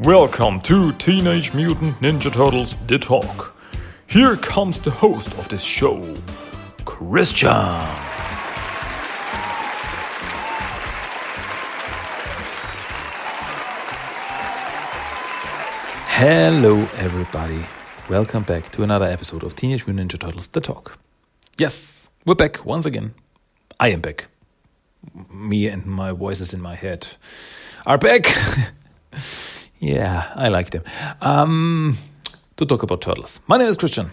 [0.00, 3.56] Welcome to Teenage Mutant Ninja Turtles The Talk.
[4.06, 6.14] Here comes the host of this show,
[6.84, 7.50] Christian.
[16.14, 17.66] Hello, everybody.
[18.08, 20.96] Welcome back to another episode of Teenage Mutant Ninja Turtles The Talk.
[21.58, 23.14] Yes, we're back once again.
[23.80, 24.28] I am back.
[25.28, 27.08] Me and my voices in my head
[27.84, 28.26] are back.
[29.78, 30.84] yeah, I like them.
[31.20, 31.96] Um,
[32.56, 33.40] to talk about turtles.
[33.46, 34.10] My name is Christian.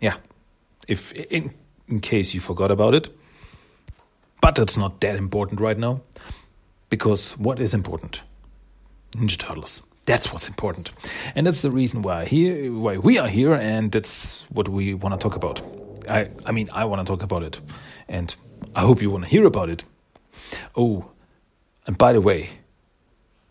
[0.00, 0.16] Yeah,
[0.86, 1.52] if in,
[1.88, 3.08] in case you forgot about it,
[4.40, 6.02] but it's not that important right now
[6.90, 8.20] because what is important?
[9.12, 9.82] Ninja Turtles.
[10.04, 10.90] That's what's important,
[11.34, 15.18] and that's the reason why here, why we are here, and that's what we want
[15.18, 15.60] to talk about.
[16.08, 17.58] I, I mean, I want to talk about it,
[18.06, 18.32] and
[18.76, 19.84] I hope you want to hear about it.
[20.76, 21.10] Oh,
[21.88, 22.50] and by the way,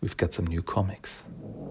[0.00, 1.22] we've got some new comics.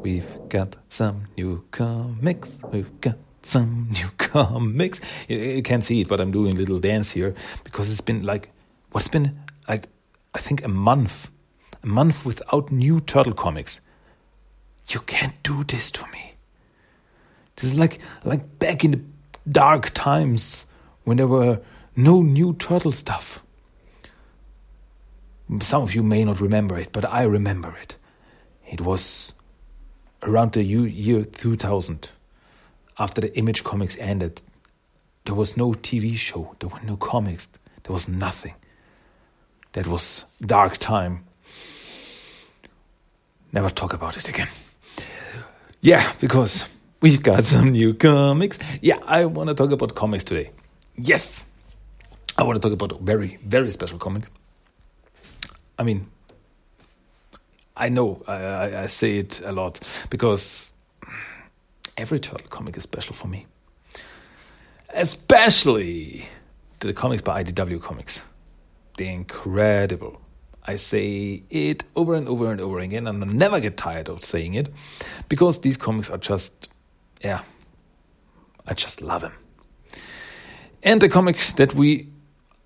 [0.05, 2.59] We've got some new comics.
[2.71, 5.01] We've got some new comics.
[5.27, 8.23] You, you can't see it, but I'm doing a little dance here because it's been
[8.23, 8.51] like,
[8.91, 9.87] what's been like,
[10.35, 11.31] I think a month,
[11.81, 13.81] a month without new turtle comics.
[14.89, 16.35] You can't do this to me.
[17.55, 19.01] This is like like back in the
[19.51, 20.67] dark times
[21.03, 21.61] when there were
[21.95, 23.39] no new turtle stuff.
[25.61, 27.95] Some of you may not remember it, but I remember it.
[28.69, 29.33] It was
[30.25, 32.11] around the year 2000,
[32.97, 34.41] after the Image Comics ended.
[35.25, 37.47] There was no TV show, there were no comics,
[37.83, 38.53] there was nothing.
[39.73, 41.25] That was dark time.
[43.51, 44.47] Never talk about it again.
[45.81, 46.67] Yeah, because
[47.01, 48.59] we've got some new comics.
[48.81, 50.51] Yeah, I want to talk about comics today.
[50.95, 51.45] Yes,
[52.37, 54.23] I want to talk about a very, very special comic.
[55.77, 56.07] I mean,
[57.77, 59.79] I know I, I say it a lot
[60.09, 60.71] because
[61.97, 63.45] every turtle comic is special for me,
[64.93, 66.25] especially
[66.79, 68.21] the comics by IDW Comics.
[68.97, 70.21] They're incredible.
[70.67, 74.23] I say it over and over and over again, and I never get tired of
[74.23, 74.73] saying it
[75.29, 76.69] because these comics are just,
[77.21, 77.41] yeah,
[78.65, 79.33] I just love them.
[80.81, 82.09] And the comic that we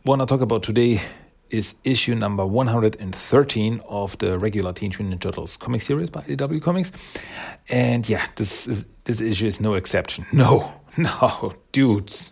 [0.06, 1.02] want to talk about today
[1.50, 6.92] is issue number 113 of the regular Teen Mutant Turtles comic series by IDW Comics.
[7.70, 10.26] And yeah, this is, this issue is no exception.
[10.34, 12.32] No, no, dudes.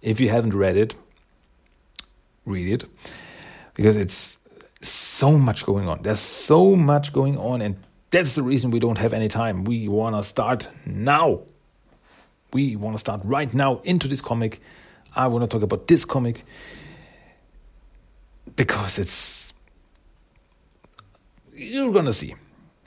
[0.00, 0.94] If you haven't read it,
[2.44, 2.88] read it
[3.74, 4.36] because it's
[4.80, 6.02] so much going on.
[6.02, 7.76] There's so much going on, and
[8.10, 9.64] that's the reason we don't have any time.
[9.64, 11.42] We want to start now.
[12.52, 14.60] We want to start right now into this comic.
[15.14, 16.44] I want to talk about this comic
[18.56, 19.54] because it's.
[21.54, 22.34] You're gonna see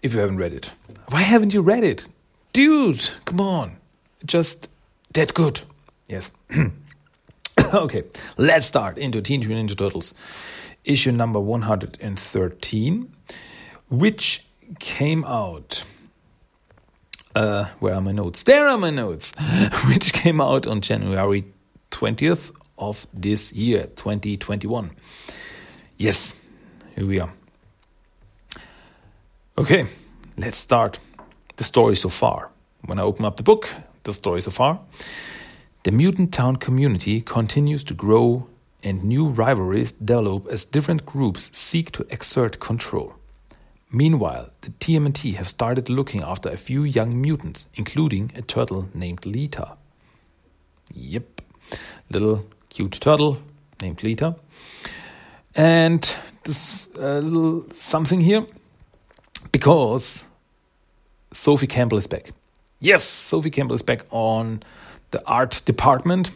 [0.02, 0.72] if you haven't read it.
[1.10, 2.08] Why haven't you read it?
[2.54, 3.78] Dude, come on.
[4.26, 4.70] Just
[5.14, 5.62] that good.
[6.08, 6.32] Yes.
[7.74, 8.04] okay,
[8.38, 10.14] let's start into Teenage Mutant Ninja Turtles
[10.86, 13.14] issue number 113,
[13.90, 14.46] which
[14.80, 15.84] came out.
[17.36, 18.44] Uh, where are my notes?
[18.44, 19.34] There are my notes,
[19.88, 21.46] which came out on January
[21.92, 24.92] 20th of this year, 2021.
[25.98, 26.36] Yes,
[26.96, 27.32] here we are.
[29.58, 29.86] Okay,
[30.38, 31.00] let's start
[31.56, 32.50] the story so far.
[32.86, 33.70] When I open up the book,
[34.04, 34.80] the story so far,
[35.84, 38.48] the Mutant Town community continues to grow
[38.84, 43.14] and new rivalries develop as different groups seek to exert control.
[43.90, 49.26] Meanwhile, the TMNT have started looking after a few young mutants, including a turtle named
[49.26, 49.78] Lita.
[50.94, 51.42] Yep,
[52.10, 53.38] little cute turtle
[53.82, 54.36] named Lita.
[55.56, 58.46] And this uh, little something here
[59.52, 60.24] because
[61.32, 62.32] Sophie Campbell is back.
[62.80, 64.64] Yes, Sophie Campbell is back on
[65.12, 66.32] the art department.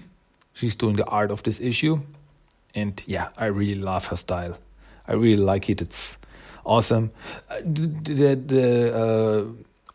[0.53, 1.99] She's doing the art of this issue.
[2.75, 4.57] And yeah, I really love her style.
[5.07, 5.81] I really like it.
[5.81, 6.17] It's
[6.65, 7.11] awesome.
[7.49, 9.45] Uh, the the, the uh,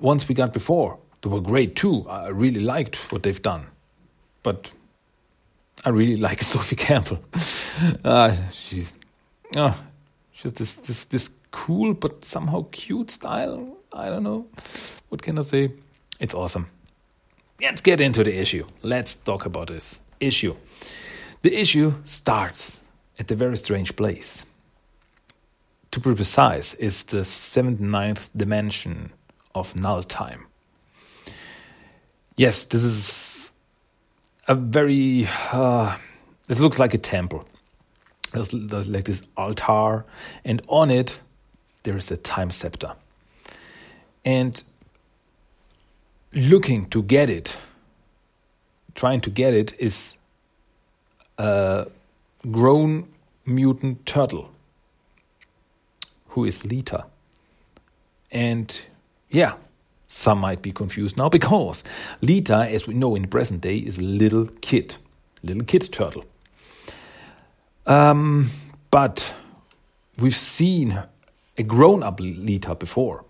[0.00, 2.06] ones we got before, they were great too.
[2.08, 3.66] I really liked what they've done.
[4.43, 4.70] But
[5.84, 7.19] I really like Sophie Campbell.
[8.04, 8.93] uh, she's,
[9.56, 9.76] oh,
[10.32, 13.76] she's this, this, this cool but somehow cute style.
[13.92, 14.46] I don't know.
[15.08, 15.72] What can I say?
[16.20, 16.68] It's awesome.
[17.60, 18.66] Let's get into the issue.
[18.82, 20.56] Let's talk about this issue.
[21.42, 22.80] The issue starts
[23.18, 24.44] at a very strange place.
[25.92, 29.12] To be precise, it's the seventh ninth dimension
[29.54, 30.46] of null time.
[32.36, 33.52] Yes, this is
[34.48, 35.28] a very.
[35.52, 35.96] Uh,
[36.48, 37.46] it looks like a temple.
[38.34, 40.04] There's, there's like this altar,
[40.44, 41.20] and on it
[41.84, 42.94] there is a time scepter.
[44.25, 44.60] And
[46.32, 47.56] looking to get it,
[48.96, 50.14] trying to get it, is
[51.38, 51.86] a
[52.50, 53.06] grown
[53.46, 54.50] mutant turtle
[56.28, 57.04] who is Lita.
[58.32, 58.81] And
[59.31, 59.54] yeah,
[60.06, 61.84] some might be confused now because
[62.20, 64.96] Lita, as we know in the present day, is a little kid,
[65.44, 66.25] little kid turtle.
[67.86, 68.50] Um,
[68.90, 69.34] but
[70.19, 71.02] we've seen
[71.56, 73.25] a grown up Lita before.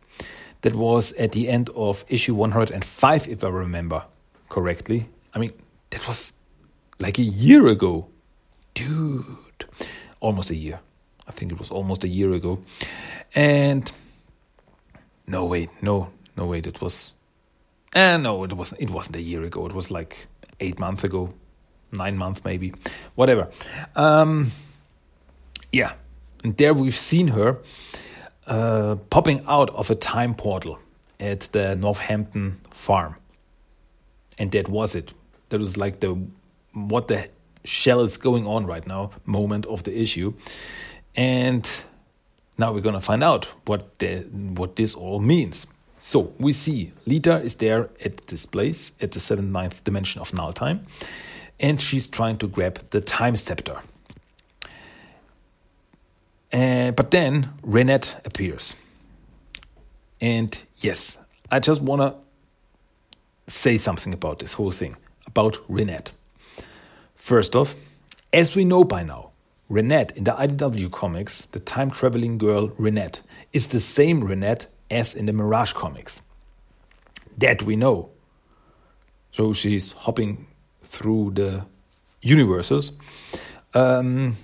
[0.63, 4.05] That was at the end of issue 105, if I remember
[4.49, 5.09] correctly.
[5.35, 5.53] I mean,
[5.91, 6.33] that was
[6.99, 8.09] like a year ago.
[8.73, 9.67] Dude,
[10.21, 10.81] almost a year.
[11.29, 12.61] I think it was almost a year ago.
[13.35, 13.91] And
[15.27, 17.13] no, wait, no, no, wait, it was.
[17.95, 18.81] Eh, no, it wasn't.
[18.81, 19.67] It wasn't a year ago.
[19.67, 20.27] It was like
[20.61, 21.33] eight months ago,
[21.95, 22.75] nine months maybe,
[23.15, 23.49] whatever.
[23.97, 24.53] Um,
[25.73, 25.93] yeah,
[26.43, 27.59] and there we've seen her
[28.47, 30.79] uh, popping out of a time portal
[31.19, 33.17] at the Northampton farm,
[34.39, 35.13] and that was it.
[35.49, 36.19] That was like the
[36.73, 37.29] what the
[37.65, 40.35] shell is going on right now moment of the issue,
[41.17, 41.69] and
[42.59, 45.67] now we're gonna find out what the, what this all means.
[45.99, 50.35] So we see Lita is there at this place at the seventh ninth dimension of
[50.35, 50.87] null time,
[51.61, 53.79] and she's trying to grab the time scepter.
[56.53, 58.77] Uh, but then Renette appears.
[60.21, 64.97] And yes, I just want to say something about this whole thing,
[65.27, 66.11] about Renette.
[67.17, 67.75] First off,
[68.33, 69.31] as we know by now,
[69.71, 73.21] Renette in the IDW comics, the time traveling girl Renette,
[73.53, 76.21] is the same Renette as in the Mirage comics.
[77.39, 78.11] That we know.
[79.33, 80.47] So she's hopping
[80.95, 81.65] through the
[82.23, 82.93] universes.
[83.75, 84.37] Um,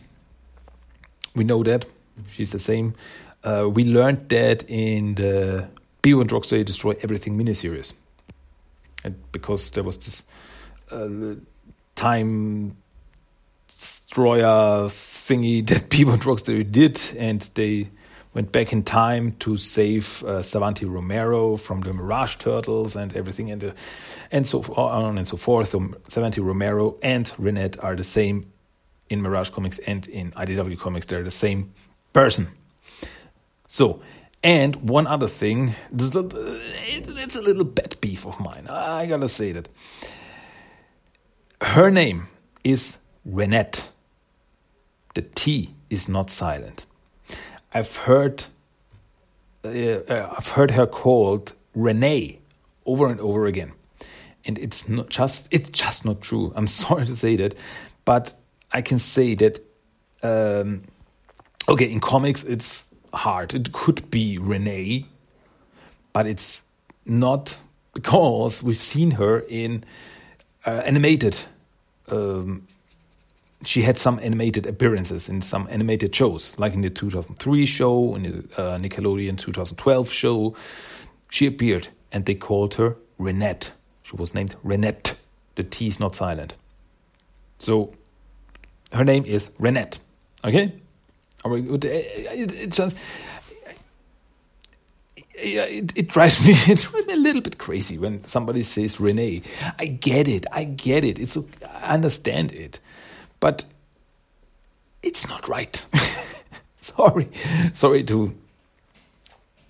[1.35, 1.87] we know that.
[2.31, 2.95] She's the same.
[3.43, 5.69] Uh, we learned that in the
[6.03, 7.95] Bebop and Rocksteady Destroy Everything miniseries.
[9.05, 10.25] And because there was this
[10.91, 11.37] uh,
[11.95, 12.77] time
[13.69, 17.89] destroyer thingy that Bebop and Rocksteady did, and they
[18.35, 23.51] went back in time to save uh, Savanti Romero from the Mirage Turtles and everything,
[23.51, 23.73] and uh,
[24.31, 25.71] and so on and so forth.
[25.71, 28.53] So Savanti Romero and Renette are the same
[29.09, 31.07] in Mirage Comics and in IDW Comics.
[31.07, 31.73] They're the same
[32.13, 32.49] person.
[33.67, 34.01] So,
[34.43, 38.67] and one other thing, it's a little pet beef of mine.
[38.69, 39.69] I gotta say that.
[41.63, 42.29] Her name
[42.65, 42.97] is
[43.29, 43.89] Renette.
[45.15, 46.87] The T is not silent.
[47.73, 48.45] I've heard,
[49.65, 52.41] uh, uh, I've heard her called Renee
[52.85, 53.73] over and over again,
[54.45, 56.53] and it's not just it's just not true.
[56.57, 57.55] I'm sorry to say that,
[58.05, 58.33] but
[58.73, 59.65] I can say that.
[60.23, 60.83] Um,
[61.69, 63.55] okay, in comics, it's hard.
[63.55, 65.07] It could be Renee,
[66.13, 66.61] but it's
[67.07, 67.57] not
[67.95, 69.85] because we've seen her in
[70.67, 71.39] uh, animated.
[72.09, 72.67] Um,
[73.65, 78.23] she had some animated appearances in some animated shows, like in the 2003 show, in
[78.23, 80.57] the uh, Nickelodeon 2012 show.
[81.29, 83.71] She appeared, and they called her Renette.
[84.03, 85.17] She was named Renette.
[85.57, 86.55] The T is not silent.
[87.59, 87.95] So
[88.93, 89.99] her name is Renette.
[90.45, 90.73] Okay?
[91.45, 92.97] Aber it, it just
[95.35, 99.43] it, it, drives me it drives me a little bit crazy when somebody says Renee.
[99.79, 101.19] I get it, I get it.
[101.19, 102.79] It's I understand it,
[103.41, 103.65] but
[105.03, 105.85] it's not right.
[106.77, 107.29] sorry,
[107.73, 108.35] sorry to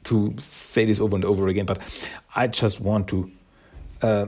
[0.05, 1.79] to say this over and over again, but
[2.35, 3.31] I just want to
[4.03, 4.27] uh,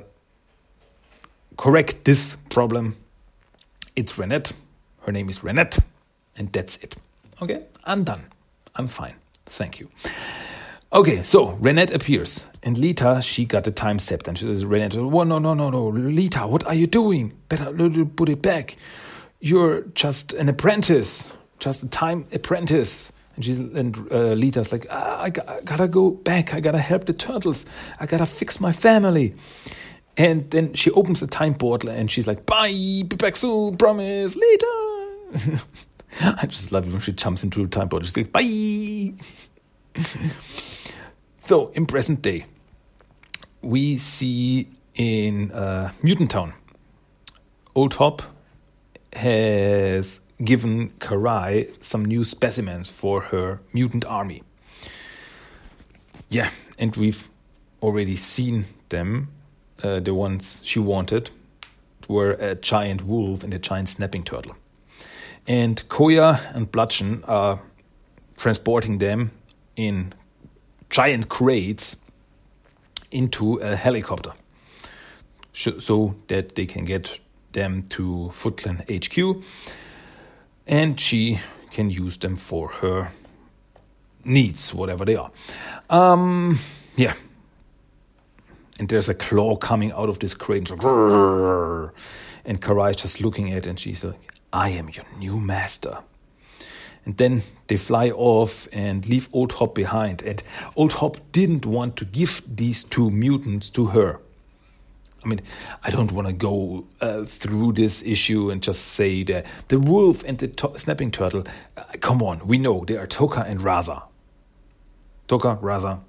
[1.56, 2.96] correct this problem.
[3.96, 4.52] It's Renette.
[5.00, 5.82] Her name is Renette,
[6.36, 6.96] and that's it.
[7.40, 8.26] Okay, I'm done.
[8.76, 9.14] I'm fine.
[9.46, 9.90] Thank you.
[10.92, 14.96] Okay, so Renette appears, and Lita, she got the time scepter, and she says, Renette,
[14.96, 17.32] oh, no, no, no, no, Lita, what are you doing?
[17.48, 17.72] Better
[18.04, 18.76] put it back.
[19.44, 23.10] You're just an apprentice, just a time apprentice.
[23.34, 26.54] And she's and uh, Lita's like, ah, I, I gotta go back.
[26.54, 27.66] I gotta help the turtles.
[27.98, 29.34] I gotta fix my family.
[30.16, 34.36] And then she opens the time portal, and she's like, bye, be back soon, promise,
[34.36, 35.62] Lita.
[36.20, 38.06] I just love it when she jumps into a time portal.
[38.06, 39.12] She's like, bye.
[41.38, 42.44] so, in present day,
[43.60, 46.52] we see in uh, Mutant Town,
[47.74, 48.22] Old Hob
[49.12, 54.42] has given Karai some new specimens for her mutant army.
[56.28, 57.28] Yeah, and we've
[57.82, 59.28] already seen them.
[59.82, 61.30] Uh, the ones she wanted
[62.08, 64.56] were a giant wolf and a giant snapping turtle.
[65.46, 67.60] And Koya and Bludgeon are
[68.36, 69.32] transporting them
[69.76, 70.14] in
[70.88, 71.96] giant crates
[73.10, 74.32] into a helicopter.
[75.52, 77.20] so that they can get
[77.52, 79.42] them to Foot Clan HQ,
[80.66, 81.40] and she
[81.70, 83.12] can use them for her
[84.24, 85.30] needs, whatever they are.
[85.90, 86.58] Um,
[86.96, 87.14] yeah.
[88.78, 90.70] And there's a claw coming out of this crate.
[90.70, 90.80] And,
[92.44, 95.98] and Karai is just looking at it, and she's like, I am your new master.
[97.04, 100.22] And then they fly off and leave Old Hob behind.
[100.22, 100.42] And
[100.76, 104.20] Old Hob didn't want to give these two mutants to her.
[105.24, 105.40] I mean,
[105.84, 110.24] I don't want to go uh, through this issue and just say that the wolf
[110.24, 111.44] and the to- snapping turtle,
[111.76, 114.02] uh, come on, we know they are Tokka and Rahzar.
[115.28, 116.00] Tokka, Rahzar,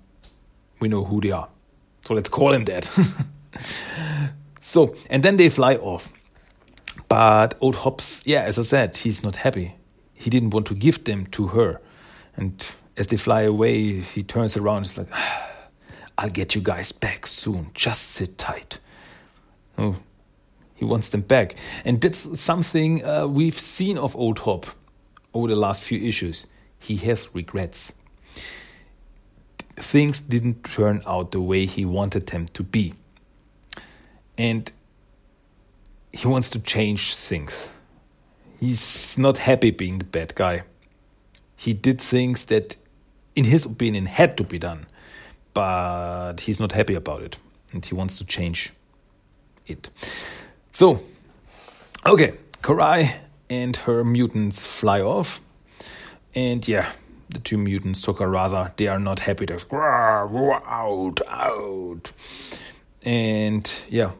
[0.80, 1.48] we know who they are.
[2.06, 2.90] So let's call him that.
[4.60, 6.12] so, and then they fly off.
[7.08, 9.76] But Old Hobs, yeah, as I said, he's not happy.
[10.14, 11.80] He didn't want to give them to her.
[12.36, 12.66] And
[12.98, 14.84] as they fly away, he turns around.
[14.84, 15.08] He's like,
[16.18, 17.72] I'll get you guys back soon.
[17.74, 18.80] Just sit tight.
[19.78, 19.98] Oh,
[20.76, 21.56] he wants them back.
[21.86, 24.66] And that's something uh, we've seen of Old Hob
[25.34, 26.46] over the last few issues.
[26.80, 27.94] He has regrets.
[29.76, 32.94] Things didn't turn out the way he wanted them to be.
[34.38, 34.72] And
[36.12, 37.70] he wants to change things.
[38.60, 40.64] He's not happy being the bad guy.
[41.56, 42.76] He did things that,
[43.36, 44.86] in his opinion, had to be done,
[45.54, 47.38] but he's not happy about it
[47.74, 48.72] and he wants to change
[49.68, 49.90] it.
[50.72, 51.04] So,
[52.06, 53.14] okay, Karai
[53.50, 55.42] and her mutants fly off,
[56.36, 56.92] and yeah,
[57.30, 59.46] the two mutants, Tokka Rahzar, they are not happy.
[59.46, 62.12] They're out, out.
[63.06, 64.12] And yeah,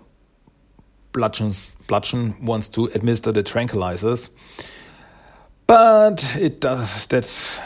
[1.14, 4.30] Bludgeon's, Bludgeon wants to administer the tranquilizers,
[5.68, 7.08] but it does.
[7.08, 7.60] That's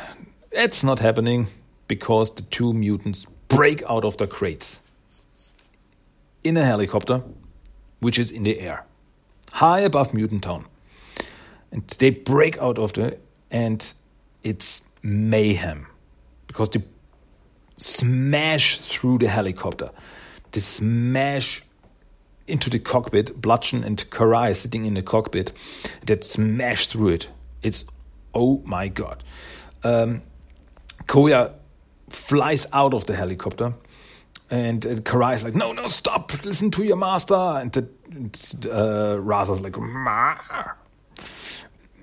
[0.52, 1.48] it's not happening
[1.88, 4.94] because the two mutants break out of the crates
[6.44, 7.24] in a helicopter,
[8.00, 8.86] which is in the air,
[9.54, 10.66] high above Mutant Town,
[11.72, 13.18] and they break out of the
[13.52, 13.94] and
[14.44, 15.88] it's mayhem
[16.48, 16.84] because they
[17.78, 19.90] smash through the helicopter.
[20.52, 21.64] They smash
[22.48, 25.52] into the cockpit, Bludgeon and Karai sitting in the cockpit
[26.06, 27.30] that smash through it.
[27.62, 27.86] It's
[28.34, 29.24] oh my god.
[29.84, 30.22] Um,
[31.06, 31.54] Koya
[32.10, 33.74] flies out of the helicopter,
[34.50, 36.32] and uh, Karai is like, "No, no, stop!
[36.44, 37.82] Listen to your master." And the,
[38.72, 40.38] uh, Rahzar's like, Ma.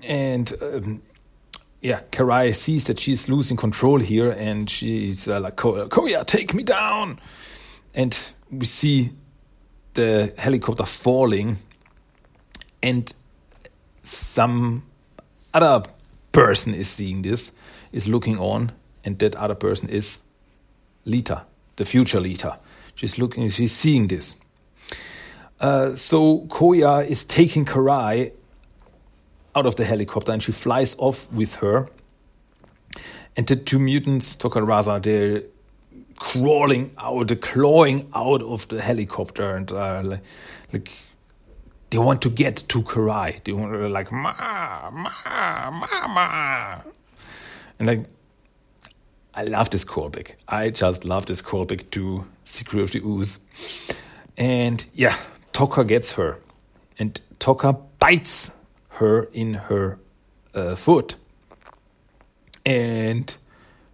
[0.03, 1.01] and um,
[1.81, 6.63] yeah, Karai sees that she's losing control here, and she's uh, like, "Koya, take me
[6.63, 7.19] down!"
[7.93, 8.17] And
[8.51, 9.11] we see
[9.95, 11.57] the helicopter falling
[12.83, 13.11] and
[14.03, 14.83] some
[15.53, 15.83] other
[16.31, 17.51] person is seeing this
[17.91, 18.71] is looking on
[19.03, 20.19] and that other person is
[21.05, 21.45] Lita,
[21.75, 22.57] the future Lita.
[22.95, 24.35] She's looking, she's seeing this.
[25.59, 28.31] Uh, so Koya is taking Karai
[29.55, 31.89] out of the helicopter and she flies off with her.
[33.37, 35.43] And the two mutants, Tokka Rahzar, they're
[36.17, 40.21] crawling out, clawing out of the helicopter, and uh, like,
[40.71, 40.91] like,
[41.89, 43.43] they want to get to Karai.
[43.43, 46.81] They want to like ma ma ma ma,
[47.79, 48.05] and like
[49.35, 50.35] I love this callback.
[50.47, 53.39] I just love this callback to Secret of the Ooze,
[54.37, 55.17] and yeah,
[55.51, 56.39] Tokka gets her,
[56.97, 58.55] and Tokka bites
[58.89, 59.99] her in her
[60.53, 61.15] uh, foot,
[62.65, 63.35] and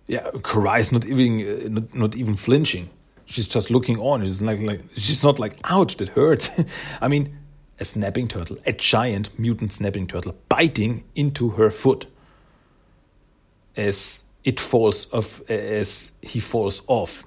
[0.06, 2.90] yeah, Karai is not even uh, not, not, even flinching.
[3.26, 4.24] She's just looking on.
[4.24, 6.52] She's like, like she's not like, ouch, that hurts.
[7.02, 7.36] I mean,
[7.80, 12.06] a snapping turtle, a giant mutant snapping turtle, biting into her foot
[13.76, 17.24] as it falls off, as he falls off,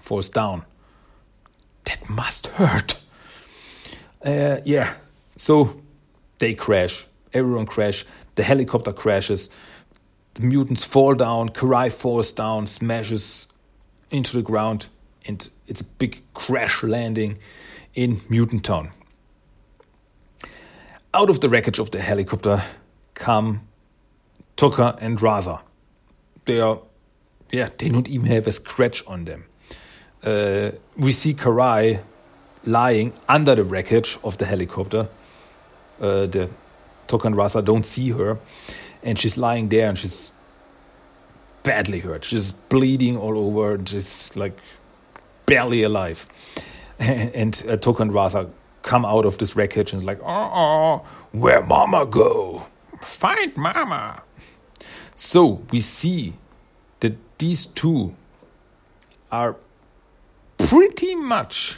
[0.00, 0.64] falls down.
[1.84, 3.00] That must hurt.
[4.24, 4.94] Uh, yeah,
[5.36, 5.80] so
[6.38, 7.06] they crash.
[7.32, 8.04] Everyone crash.
[8.34, 9.50] The helicopter crashes
[10.34, 13.46] the mutants fall down, Karai falls down, smashes
[14.10, 14.86] into the ground,
[15.26, 17.38] and it's a big crash landing
[17.94, 18.90] in Mutant Town.
[21.12, 22.62] Out of the wreckage of the helicopter
[23.14, 23.66] come
[24.56, 25.60] Tokka and Rahzar.
[26.44, 26.80] They are,
[27.50, 29.44] yeah, they don't even have a scratch on them.
[30.22, 32.00] Uh, we see Karai
[32.64, 35.08] lying under the wreckage of the helicopter.
[36.00, 36.50] Uh, the
[37.08, 38.38] Tokka and Rahzar don't see her,
[39.02, 40.32] and she's lying there and she's
[41.62, 42.24] badly hurt.
[42.24, 44.58] She's bleeding all over, just like
[45.46, 46.26] barely alive.
[47.00, 48.50] And uh, Tokka and Rahzar
[48.82, 52.66] come out of this wreckage and like, oh, oh, where mama go?
[53.00, 54.22] Find mama.
[55.22, 56.32] So we see
[57.00, 58.14] that these two
[59.30, 59.54] are
[60.56, 61.76] pretty much,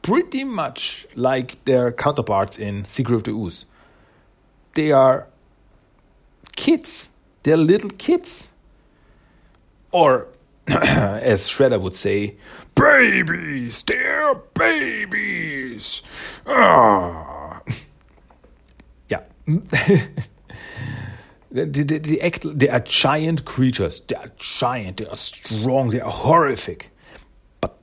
[0.00, 3.66] pretty much like their counterparts in Secret of the Ooze.
[4.74, 5.26] They are
[6.56, 7.10] kids.
[7.42, 8.48] They're little kids.
[9.92, 10.28] Or,
[10.66, 12.36] as Shredder would say,
[12.74, 13.82] babies.
[13.82, 16.00] They're babies.
[16.46, 17.60] Ah.
[19.10, 19.24] yeah.
[21.50, 24.00] They, they, they, act, they are giant creatures.
[24.00, 24.98] They are giant.
[24.98, 25.90] They are strong.
[25.90, 26.90] They are horrific.
[27.60, 27.76] But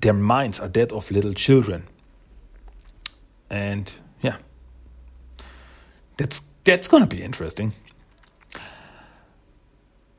[0.00, 1.86] their minds are that of little children.
[3.50, 3.92] And
[4.22, 4.36] yeah,
[6.16, 7.72] that's that's gonna be interesting.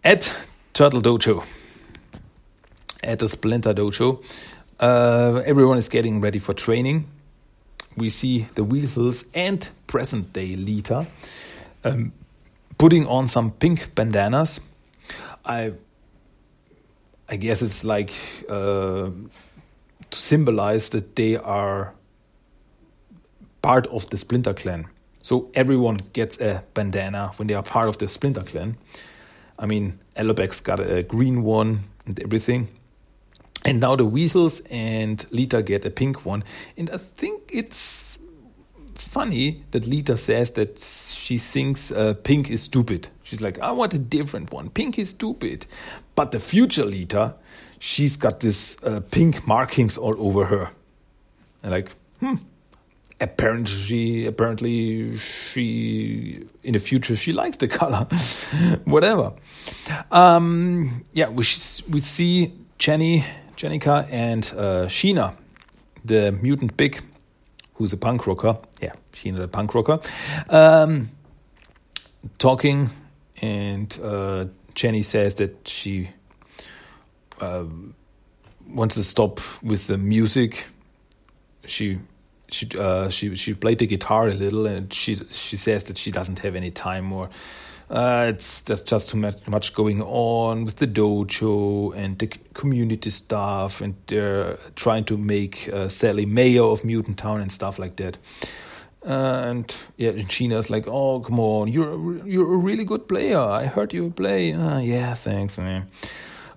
[0.04, 0.34] At
[0.74, 1.46] Turtle Dojo,
[3.04, 4.24] at the Splinter Dojo,
[4.80, 7.08] uh, everyone is getting ready for training.
[7.98, 11.06] We see the Weasels and present day Lita.
[11.84, 12.14] Um,
[12.80, 14.60] putting on some pink bandanas.
[15.46, 15.74] I
[17.28, 18.12] I guess it's like
[18.50, 19.12] uh,
[20.10, 21.94] to symbolize that they are
[23.62, 24.88] part of the Splinter Clan.
[25.22, 28.78] So everyone gets a bandana when they are part of the Splinter Clan.
[29.60, 32.70] I mean, Alopex's got a green one and everything.
[33.66, 36.44] And now the Weasels and Lita get a pink one.
[36.78, 38.09] And I think it's
[39.02, 43.08] funny that Lita says that she thinks uh, pink is stupid.
[43.24, 44.70] She's like, I want a different one.
[44.70, 45.66] Pink is stupid.
[46.16, 47.36] But the future Lita,
[47.80, 50.70] she's got this uh, pink markings all over her.
[51.64, 52.36] And like, hmm.
[53.22, 58.08] Apparently, she, apparently she in the future she likes the color,
[58.86, 59.34] whatever.
[60.10, 61.44] Um, yeah, we
[61.90, 63.26] we see Jenny,
[63.58, 65.36] Jennika, and uh, Sheena,
[66.06, 67.02] the mutant big
[67.80, 68.58] who's a punk rocker.
[68.82, 70.02] Yeah, Sheena, a punk rocker.
[70.50, 71.10] Um,
[72.38, 72.90] talking,
[73.42, 74.46] and uh,
[74.76, 76.10] Jenny says that she
[77.40, 77.64] uh,
[78.68, 80.66] wants to stop with the music.
[81.66, 82.00] She
[82.52, 86.12] she uh, she she played the guitar a little, and she she says that she
[86.12, 87.30] doesn't have any time or
[87.90, 93.10] uh, it's there's just too much, much going on with the dojo and the community
[93.10, 97.96] stuff, and they're trying to make uh, Sally mayor of Mutant Town and stuff like
[97.96, 98.18] that.
[99.04, 103.08] Uh, and yeah, and Sheena's like, "Oh, come on, you're a, you're a really good
[103.08, 103.40] player.
[103.40, 104.54] I heard you play.
[104.54, 105.88] Uh, yeah, thanks, man.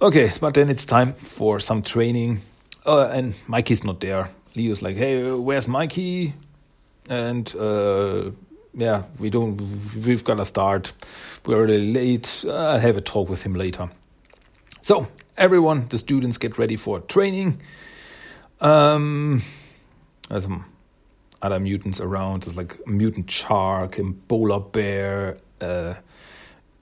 [0.03, 2.43] Okay, but then it's time for some training.
[2.85, 4.29] Uh, and Mikey's not there.
[4.55, 6.35] Leo's like, "Hey, where's Mikey?"
[7.09, 8.33] And uh,
[8.75, 9.61] yeah, we don't.
[9.95, 10.93] We've got to start.
[11.45, 12.45] We're already late.
[12.49, 13.91] I'll have a talk with him later.
[14.81, 17.61] So everyone, the students get ready for training.
[18.61, 19.43] Um,
[20.29, 20.65] there's some
[21.43, 22.45] other mutants around.
[22.45, 25.95] There's like mutant shark and polar bear, uh,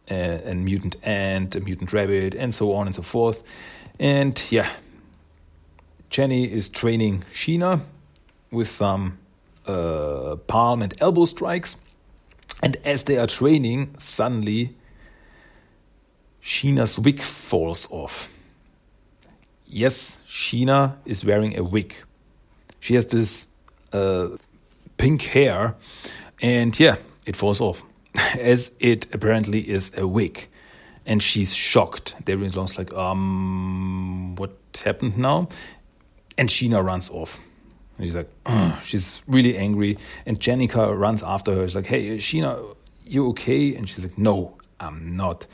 [0.07, 3.43] and mutant ant, a mutant rabbit, and so on and so forth.
[3.99, 4.71] And yeah,
[6.09, 7.81] Jenny is training Sheena
[8.51, 9.19] with some
[9.71, 11.77] uh, palm and elbow strikes.
[12.63, 14.77] And as they are training, suddenly
[16.43, 18.29] Sheena's wig falls off.
[19.67, 21.95] Yes, Sheena is wearing a wig.
[22.81, 23.47] She has this
[23.93, 24.31] uh,
[24.97, 25.77] pink hair,
[26.43, 27.83] and yeah, it falls off,
[28.39, 30.49] as it apparently is a wig.
[31.07, 32.15] And she's shocked.
[32.27, 35.49] Everyone's like, um, what happened now?
[36.37, 37.41] And Sheena runs off.
[38.01, 39.99] And she's like, she's really angry.
[40.25, 41.69] And Jennika runs after her.
[41.69, 43.75] She's like, hey, Sheena, you okay?
[43.75, 45.47] And she's like, no, I'm not.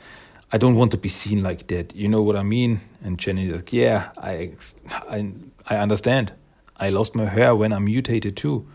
[0.53, 1.93] I don't want to be seen like that.
[1.93, 2.79] You know what I mean?
[3.03, 4.51] And Jenny's like, yeah, I,
[4.89, 5.29] I,
[5.65, 6.31] I understand.
[6.77, 8.65] I lost my hair when I mutated too.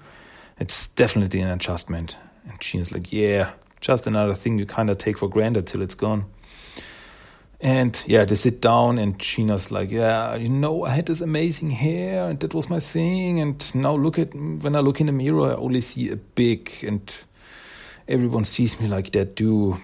[0.58, 2.18] It's definitely an adjustment.
[2.46, 5.94] And she's like, yeah, just another thing you kind of take for granted till it's
[5.94, 6.26] gone.
[7.62, 11.70] And yeah, they sit down, and Sheena's like, Yeah, you know, I had this amazing
[11.70, 13.38] hair, and that was my thing.
[13.38, 16.72] And now look at when I look in the mirror, I only see a big,
[16.82, 17.14] and
[18.08, 19.78] everyone sees me like that too.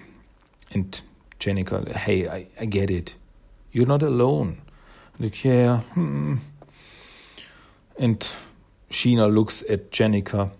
[0.72, 1.00] And
[1.38, 3.14] Jennika, hey, I, I get it.
[3.70, 4.60] You're not alone.
[5.20, 5.78] Like, yeah.
[5.94, 6.38] Hmm.
[7.96, 8.28] And
[8.90, 10.50] Sheena looks at Jennika,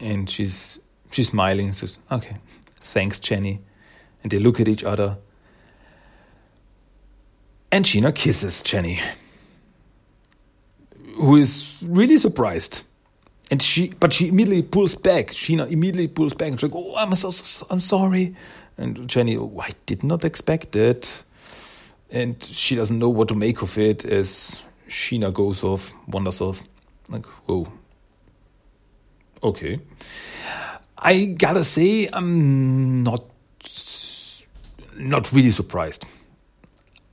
[0.00, 0.78] and she's
[1.10, 1.66] she's smiling.
[1.66, 2.36] and Says, "Okay,
[2.80, 3.60] thanks, Jenny."
[4.22, 5.18] And they look at each other
[7.70, 9.00] and Sheena kisses Jenny,
[11.14, 12.82] who is really surprised.
[13.50, 15.28] And she, but she immediately pulls back.
[15.28, 18.34] Sheena immediately pulls back and she's like, "Oh, I'm so, so I'm sorry."
[18.76, 21.22] And Jenny, oh, I did not expect it.
[22.10, 26.62] And she doesn't know what to make of it as Sheena goes off, wanders off.
[27.08, 27.72] Like, whoa.
[29.42, 29.80] Okay.
[30.98, 33.22] I gotta say, I'm not
[34.96, 36.06] not really surprised.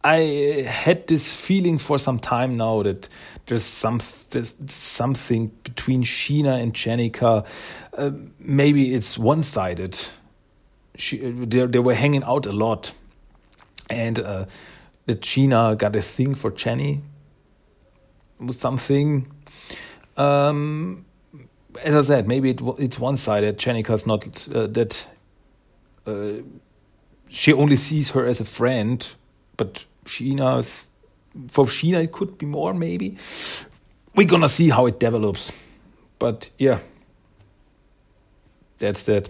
[0.03, 3.07] I had this feeling for some time now that
[3.47, 7.45] there's some there's something between Sheena and Jennika.
[7.97, 9.97] Uh, maybe it's one sided.
[10.95, 12.93] She they they were hanging out a lot,
[13.89, 14.45] and uh,
[15.05, 17.01] that Sheena got a thing for Jenny.
[18.49, 19.31] Something.
[20.17, 21.05] Um,
[21.81, 23.57] as I said, maybe it, it's one sided.
[23.57, 25.07] Jennika's not uh, that.
[26.05, 26.43] Uh,
[27.29, 29.07] she only sees her as a friend,
[29.57, 30.87] but Sheena's
[31.47, 33.17] for Sheena it could be more maybe.
[34.15, 35.51] We're gonna see how it develops,
[36.19, 36.79] but yeah,
[38.77, 39.29] that's that.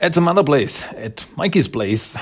[0.00, 2.16] At some other place, at Mikey's place,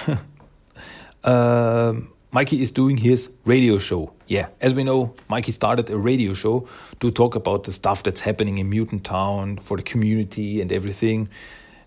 [1.25, 1.95] uh,
[2.31, 4.13] Mikey is doing his radio show.
[4.27, 6.69] Yeah, as we know, Mikey started a radio show
[7.01, 11.29] to talk about the stuff that's happening in Mutant Town for the community and everything,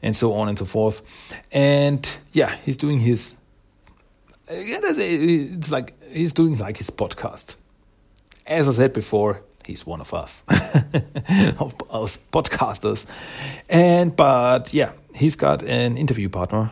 [0.02, 1.02] and so on and so forth.
[1.52, 3.37] And yeah, he's doing his
[4.50, 7.56] it's like he's doing like his podcast.
[8.46, 13.06] As I said before, he's one of us, of us podcasters.
[13.70, 16.72] And but yeah, he's got an interview partner.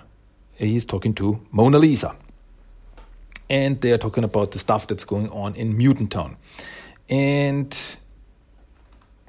[0.56, 2.16] He's talking to Mona Lisa.
[3.50, 6.38] And they're talking about the stuff that's going on in Mutant Town.
[7.10, 7.78] And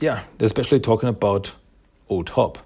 [0.01, 1.53] yeah, they're especially talking about
[2.09, 2.59] Old Hob.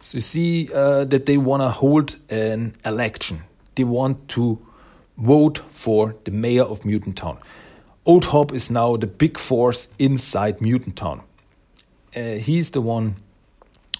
[0.00, 3.44] So you see uh, that they want to hold an election
[3.76, 4.58] they want to
[5.16, 7.38] vote for the mayor of Mutant Town.
[8.04, 11.22] Old Hob is now the big force inside Mutant Town.
[12.14, 13.16] Uh, he's the one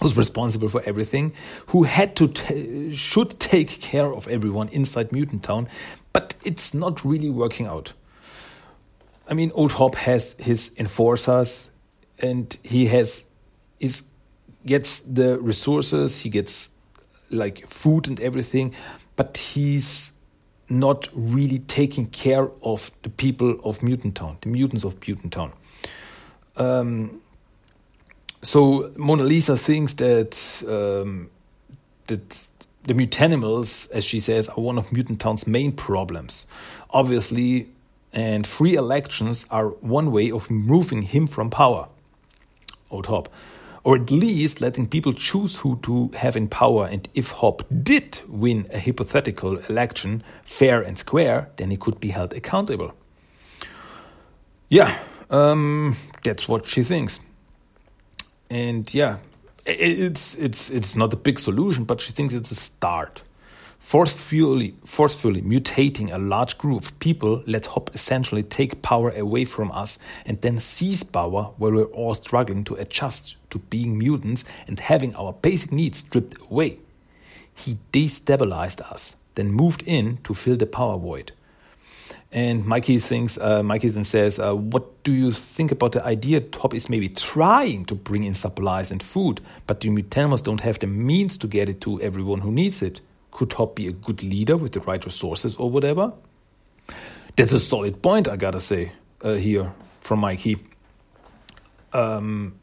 [0.00, 1.32] who's responsible for everything,
[1.68, 5.68] who had to should take care of everyone inside Mutant Town,
[6.12, 7.92] but it's not really working out.
[9.26, 11.70] I mean, Old Hob has his enforcers,
[12.18, 13.26] and he has
[13.80, 14.04] is
[14.66, 16.70] gets the resources, he gets
[17.30, 18.74] like food and everything,
[19.16, 20.12] but he's
[20.68, 25.52] not really taking care of the people of Mutant Town, the mutants of Mutant Town.
[26.56, 27.20] Um,
[28.42, 31.30] so Mona Lisa thinks that um,
[32.06, 32.46] that
[32.84, 36.46] the mutanimals, as she says, are one of Mutant Town's main problems.
[36.90, 37.68] Obviously,
[38.12, 41.88] and free elections are one way of removing him from power.
[42.90, 43.28] Old Hob
[43.84, 46.86] or at least letting people choose who to have in power.
[46.86, 52.08] And if Hob did win a hypothetical election fair and square, then he could be
[52.08, 52.92] held accountable.
[54.70, 54.98] Yeah,
[55.30, 57.20] um, that's what she thinks.
[58.48, 59.18] And yeah,
[59.66, 63.22] it's it's it's not a big solution, but she thinks it's a start
[63.84, 69.70] forcefully, forcefully mutating a large group of people let Hob essentially take power away from
[69.72, 74.80] us and then seize power where we're all struggling to adjust to being mutants and
[74.80, 76.78] having our basic needs stripped away.
[77.54, 81.32] He destabilized us, then moved in to fill the power void.
[82.32, 86.42] And Mikey thinks, uh, Mikey then says, uh, What do you think about the idea
[86.54, 90.78] Hob is maybe trying to bring in supplies and food, but the mutanimals don't have
[90.78, 93.02] the means to get it to everyone who needs it?
[93.34, 96.12] Could Hob be a good leader with the right resources or whatever?
[97.36, 98.92] That's a solid point, I gotta say,
[99.22, 100.56] uh, here from Mikey.
[101.92, 102.54] Um,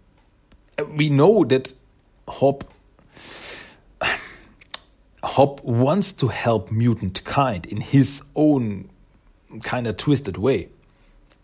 [0.95, 1.73] we know that
[2.25, 2.63] Hob
[5.23, 8.89] Hob wants to help mutant kind in his own
[9.63, 10.69] kind of twisted way,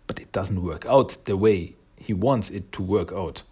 [0.08, 3.44] but it doesn't work out the way he wants it to work out.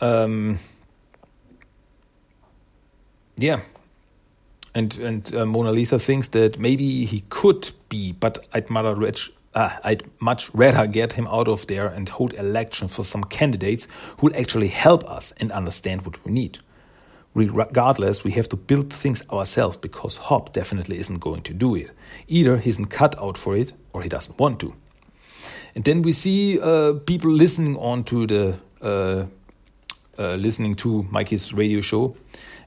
[0.00, 0.60] Um,
[3.36, 3.62] yeah,
[4.78, 8.94] and and uh, Mona Lisa thinks that maybe he could be, but I'd rather
[9.54, 13.88] uh, I'd much rather get him out of there and hold election for some candidates
[14.18, 16.58] who'll actually help us and understand what we need.
[17.34, 21.90] Regardless, we have to build things ourselves because Hob definitely isn't going to do it.
[22.26, 24.74] Either he isn't cut out for it or he doesn't want to.
[25.74, 29.26] And then we see uh, people listening on to the uh,
[30.18, 32.16] uh, listening to Mikey's radio show,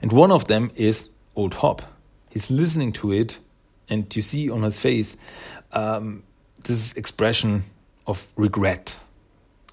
[0.01, 1.81] and one of them is Old Hob
[2.31, 3.37] he's listening to it,
[3.89, 5.17] and you see on his face
[5.73, 6.23] um,
[6.63, 7.63] this expression
[8.07, 8.97] of regret.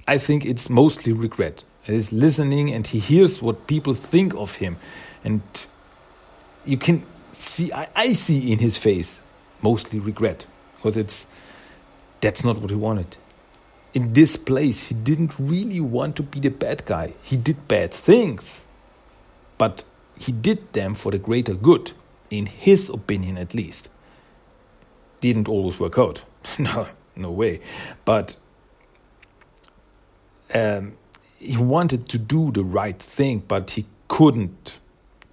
[0.06, 1.64] I think it's mostly regret.
[1.82, 4.76] He's listening and he hears what people think of him,
[5.24, 5.40] and
[6.66, 9.22] you can see I, I see in his face
[9.62, 10.44] mostly regret
[10.76, 11.26] because it's
[12.20, 13.16] that's not what he wanted.
[13.94, 17.14] In this place, he didn't really want to be the bad guy.
[17.22, 18.66] He did bad things,
[19.56, 19.82] but
[20.18, 21.92] he did them for the greater good
[22.30, 23.88] in his opinion at least,
[25.20, 26.24] didn't always work out.
[26.58, 27.60] no, no way.
[28.04, 28.36] But
[30.54, 30.96] um,
[31.38, 34.78] he wanted to do the right thing, but he couldn't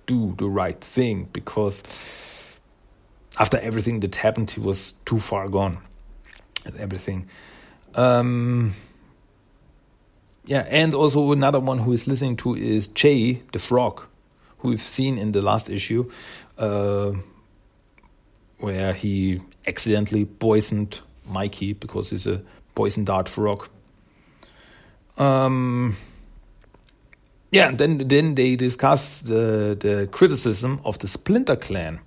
[0.05, 2.59] do the right thing because
[3.37, 5.79] after everything that happened, he was too far gone.
[6.77, 7.27] Everything.
[7.93, 8.75] Um,
[10.45, 14.03] yeah, and also another one who is listening to is Jay the Frog,
[14.65, 16.09] we've seen in the last issue,
[16.57, 17.13] uh,
[18.59, 20.99] where he accidentally poisoned
[21.29, 22.41] Mikey because he's a
[22.73, 23.69] poison dart frog.
[25.17, 25.95] Um,
[27.51, 32.01] yeah, then then they discuss the the criticism of the Splinter Clan,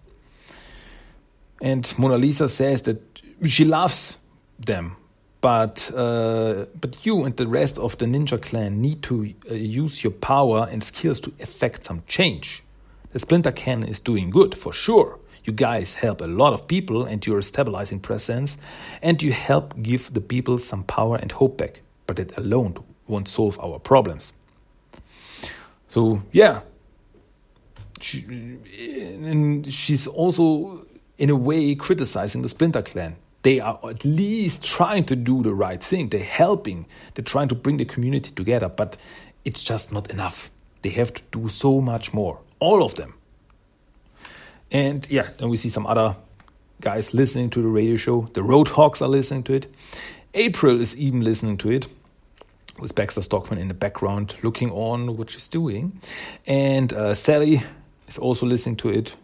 [1.63, 3.01] and Mona Lisa says that
[3.45, 4.19] she loves
[4.59, 4.97] them,
[5.41, 10.03] but uh, but you and the rest of the Ninja Clan need to uh, use
[10.03, 12.63] your power and skills to effect some change.
[13.13, 15.19] The Splinter Clan is doing good for sure.
[15.45, 18.59] You guys help a lot of people, and you're stabilizing presence,
[19.01, 21.81] and you help give the people some power and hope back.
[22.07, 24.33] But that alone won't solve our problems.
[25.91, 26.61] So yeah,
[28.01, 28.25] she,
[29.23, 33.17] and she's also in a way criticizing the Splinter Clan.
[33.43, 36.09] They are at least trying to do the right thing.
[36.09, 36.87] They're helping.
[37.15, 38.97] They're trying to bring the community together, but
[39.45, 40.51] it's just not enough.
[40.83, 42.41] They have to do so much more.
[42.59, 43.15] All of them.
[44.71, 46.17] And yeah, then we see some other
[46.81, 48.29] guys listening to the radio show.
[48.35, 49.73] The Roadhawks are listening to it.
[50.35, 51.89] April is even listening to it
[52.79, 56.01] with Baxter Stockman in the background looking on what she's doing.
[56.47, 57.63] And uh, Sally
[58.07, 59.17] is also listening to it.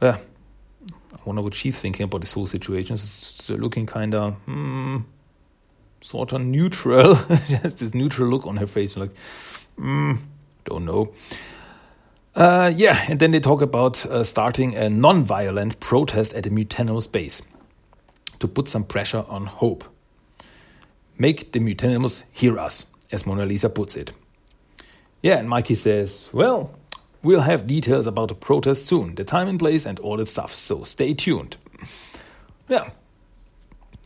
[0.00, 0.20] Yeah, I
[1.28, 2.94] wonder what she's thinking about this whole situation.
[2.94, 4.98] It's looking kind of hmm,
[6.00, 7.14] sort of neutral.
[7.46, 9.14] she has this neutral look on her face, like,
[9.76, 10.14] hmm,
[10.64, 11.12] don't know.
[12.34, 16.50] Uh, yeah, and then they talk about uh, starting a non violent protest at the
[16.50, 17.42] Mutanimals base
[18.38, 19.84] to put some pressure on Hob.
[21.18, 24.12] Make the Mutanimals hear us, as Mona Lisa puts it.
[25.20, 26.70] Yeah, and Mikey says, Well,
[27.22, 30.52] we'll have details about the protest soon, the time and place, and all that stuff,
[30.52, 31.56] so stay tuned.
[32.68, 32.90] Yeah.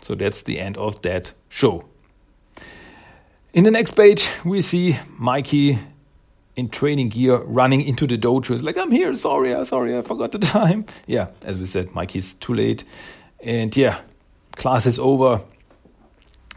[0.00, 1.84] So that's the end of that show.
[3.54, 5.78] In the next page, we see Mikey
[6.56, 8.50] in training gear running into the dojo.
[8.54, 10.86] It's like, I'm here, sorry, sorry, I forgot the time.
[11.06, 12.84] Yeah, as we said, Mikey's too late.
[13.40, 14.00] And yeah,
[14.56, 15.40] class is over.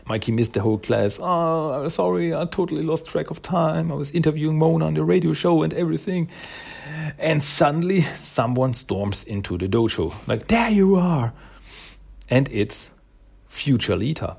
[0.08, 1.20] Mikey missed the whole class.
[1.22, 3.92] Oh, sorry, I totally lost track of time.
[3.92, 6.30] I was interviewing Mona on the radio show and everything.
[7.18, 10.14] And suddenly, someone storms into the dojo.
[10.28, 11.34] Like, there you are.
[12.30, 12.90] And it's
[13.48, 14.38] future Lita.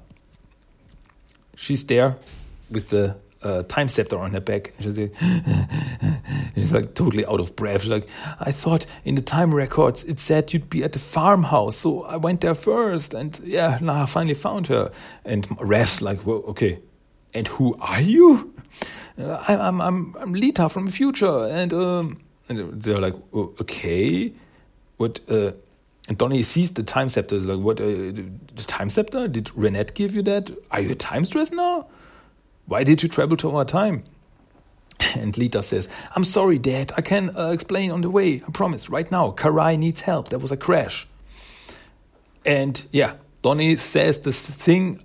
[1.57, 2.17] She's there
[2.71, 4.73] with the uh, time scepter on her back.
[4.81, 5.15] She's like,
[6.55, 7.83] she's like totally out of breath.
[7.83, 8.09] She's like,
[8.41, 12.17] I thought in the time records it said you'd be at the farmhouse, so I
[12.17, 14.91] went there first, and yeah, now I finally found her.
[15.25, 16.81] And Raph's like, well, okay,
[17.35, 18.53] and who are you?
[19.19, 24.33] Uh, I'm I'm I'm Lita from the future, and um, and they're like, oh, okay,
[24.97, 25.21] what?
[25.29, 25.53] Uh,
[26.09, 27.37] and Donnie sees the time scepter.
[27.37, 27.81] He's like, what?
[27.81, 29.29] Uh, the time scepter?
[29.29, 30.51] Did Renette give you that?
[30.71, 31.76] Are you a time stress now?
[32.67, 34.05] Why did you travel to our time?
[35.15, 36.93] And Lita says, I'm sorry, Dad.
[36.97, 38.43] I can uh, explain on the way.
[38.47, 38.89] I promise.
[38.89, 40.29] Right now, Karai needs help.
[40.29, 41.07] There was a crash.
[42.45, 45.03] And yeah, Donnie says this thing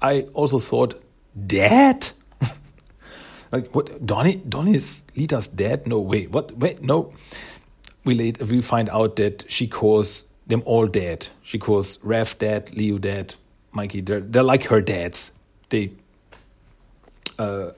[0.00, 1.02] I also thought,
[1.46, 2.10] Dad?
[3.52, 4.04] like, what?
[4.04, 4.36] Donnie?
[4.36, 5.86] Donnie is Lita's dad?
[5.86, 6.30] No, wait.
[6.30, 6.56] What?
[6.56, 7.12] Wait, no.
[8.04, 11.26] We, later, we find out that she calls them all dad.
[11.42, 13.34] She calls Raph dad, Leo dad,
[13.72, 14.02] Mikey.
[14.02, 15.32] They're, they're like her dads.
[15.70, 15.92] They
[17.38, 17.70] uh,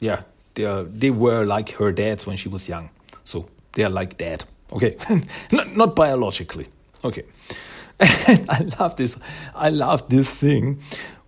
[0.00, 0.22] yeah,
[0.54, 2.90] they are, they were like her dads when she was young.
[3.24, 4.44] So they are like dad.
[4.72, 4.96] Okay,
[5.52, 6.68] not, not biologically.
[7.04, 7.24] Okay,
[8.00, 9.16] I love this.
[9.54, 10.80] I love this thing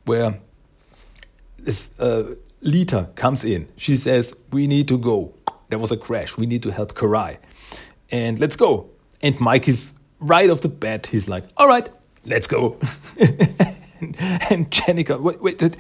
[0.05, 0.41] where
[1.59, 3.69] this uh, Lita comes in.
[3.77, 5.35] She says, "We need to go.
[5.69, 6.37] There was a crash.
[6.37, 7.39] We need to help Karai,
[8.11, 8.91] and let's go."
[9.23, 11.07] And Mike is right off the bat.
[11.07, 11.89] He's like, "All right,
[12.25, 12.79] let's go."
[14.01, 14.17] and,
[14.51, 15.77] and Jennika, wait, wait,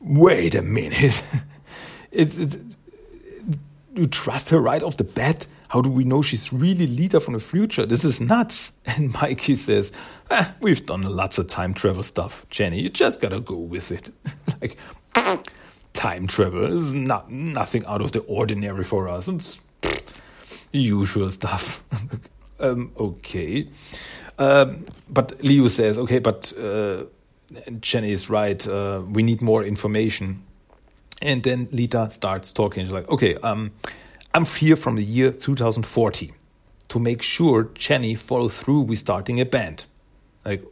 [0.00, 1.22] wait a minute.
[2.10, 2.58] it's, it's,
[3.94, 5.46] you trust her right off the bat?
[5.68, 7.86] How do we know she's really Lita from the future?
[7.86, 8.72] This is nuts.
[8.86, 9.92] And Mikey says,
[10.30, 12.80] ah, We've done lots of time travel stuff, Jenny.
[12.80, 14.10] You just gotta go with it.
[14.60, 14.76] like,
[15.92, 19.28] time travel is not nothing out of the ordinary for us.
[19.28, 19.60] It's
[20.72, 21.84] usual stuff.
[22.60, 23.68] um, okay.
[24.38, 26.52] Um, but Leo says, Okay, but.
[26.58, 27.04] Uh,
[27.80, 28.64] Jenny is right.
[28.66, 30.44] Uh, we need more information.
[31.22, 32.84] And then Lita starts talking.
[32.84, 33.72] She's like, okay, um,
[34.32, 36.32] I'm here from the year 2040
[36.88, 39.84] to make sure Jenny follows through with starting a band.
[40.44, 40.64] Like,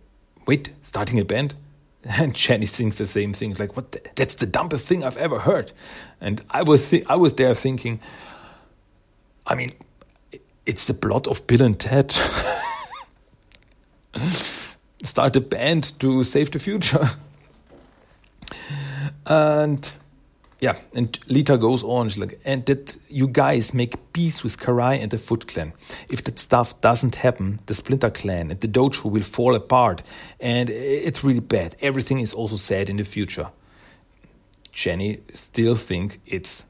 [0.47, 1.55] wait, starting a band?
[2.05, 3.51] And Jenny thinks the same thing.
[3.51, 3.93] It's Like, what?
[3.93, 5.73] The, that's the dumbest thing I've ever heard.
[6.21, 8.01] And I was, I was there thinking,
[9.47, 9.73] I mean,
[10.65, 12.17] it's the plot of Bill and Ted.
[15.05, 17.11] Start a band to save the future.
[19.27, 19.93] and
[20.61, 25.01] yeah, and Lita goes on, she's like, and that you guys make peace with Karai
[25.01, 25.73] and the Foot Clan.
[26.09, 30.03] If that stuff doesn't happen, the Splinter Clan and the dojo will fall apart,
[30.41, 31.77] and it's really bad.
[31.81, 33.51] Everything is also sad in the future.
[34.73, 36.65] Jenny still think it's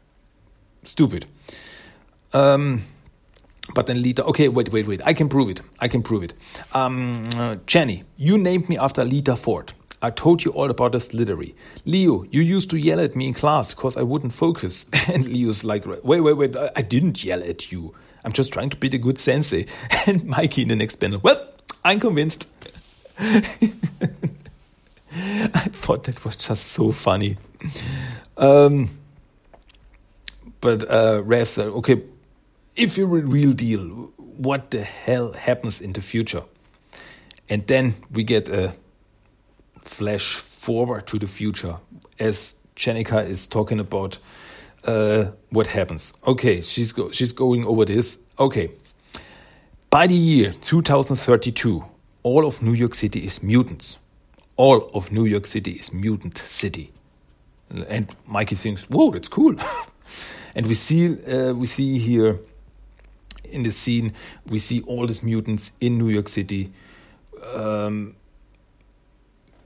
[0.84, 1.24] stupid.
[2.34, 2.82] Um,
[3.74, 5.00] but then Lita, okay, wait, wait, wait.
[5.04, 5.60] I can prove it.
[5.78, 6.32] I can prove it.
[6.72, 9.72] Um, uh, Jenny, you named me after Lita Ford.
[10.00, 11.54] I told you all about this Slithery.
[11.84, 14.86] Leo, you used to yell at me in class because I wouldn't focus.
[15.08, 17.94] And Leo's like, wait, wait, wait, I didn't yell at you.
[18.24, 19.66] I'm just trying to be the good sensei.
[20.06, 21.44] And Mikey in the next panel, well,
[21.84, 22.48] I'm convinced.
[23.18, 23.64] I
[25.10, 27.36] thought that was just so funny.
[28.36, 28.90] Um,
[30.60, 32.02] but uh, Raph said, okay,
[32.78, 36.44] if you're a real deal, what the hell happens in the future?
[37.48, 38.72] And then we get a
[39.82, 41.76] flash forward to the future
[42.18, 44.18] as Jennika is talking about
[44.84, 46.12] uh, what happens.
[46.26, 48.18] Okay, she's go she's going over this.
[48.38, 48.70] Okay,
[49.90, 51.84] by the year 2032,
[52.22, 53.98] all of New York City is mutants.
[54.56, 56.92] All of New York City is mutant city.
[57.88, 59.56] And Mikey thinks, "Whoa, that's cool."
[60.54, 62.38] and we see uh, we see here
[63.50, 64.12] in the scene
[64.48, 66.72] we see all these mutants in New York City.
[67.54, 68.16] Um,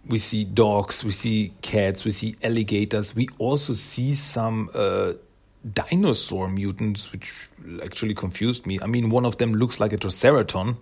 [0.07, 3.14] we see dogs, we see cats, we see alligators.
[3.14, 5.12] We also see some uh,
[5.73, 7.49] dinosaur mutants, which
[7.83, 8.79] actually confused me.
[8.83, 10.77] I mean, one of them looks like a Triceraton,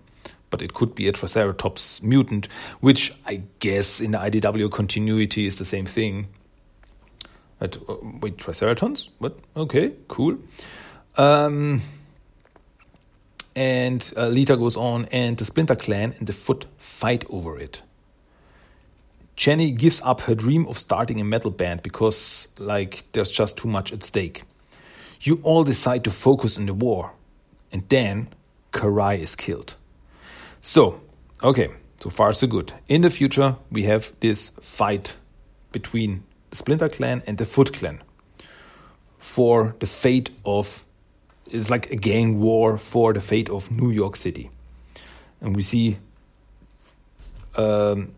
[0.49, 2.49] but it could be a Triceratops mutant,
[2.81, 6.29] which I guess in the IDW continuity is the same thing.
[7.59, 9.09] But, uh, wait, Triceratons?
[9.19, 9.39] What?
[9.55, 10.39] Okay, cool.
[11.17, 11.83] Um,
[13.61, 17.83] and uh, Lita goes on, and the Splinter Clan and the Foot fight over it.
[19.37, 23.69] Jenny gives up her dream of starting a metal band because, like, there's just too
[23.69, 24.45] much at stake.
[25.21, 27.13] You all decide to focus on the war,
[27.71, 28.31] and then
[28.73, 29.75] Karai is killed.
[30.63, 31.03] So,
[31.43, 31.69] okay,
[32.01, 32.73] so far so good.
[32.89, 35.17] In the future, we have this fight
[35.71, 38.03] between the Splinter Clan and the Foot Clan
[39.19, 40.87] for the fate of.
[41.51, 44.51] It's like a gang war for the fate of New York City.
[45.41, 45.99] And we see
[47.57, 48.13] um,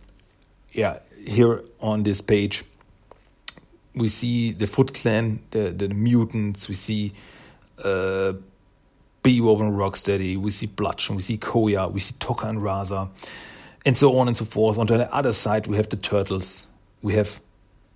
[0.72, 2.64] yeah, here on this page,
[3.94, 7.12] we see the Foot Clan, the, the, mutants, we see
[7.78, 8.32] uh,
[9.22, 13.08] Bebop and Rocksteady, we see Bludgeon, we see Koya, we see Tokka and Rahzar,
[13.84, 14.78] and so on and so forth.
[14.78, 16.66] On the other side, we have the Turtles,
[17.02, 17.40] we have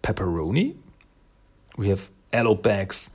[0.02, 0.74] Pepperoni,
[1.76, 3.10] we have Alopex,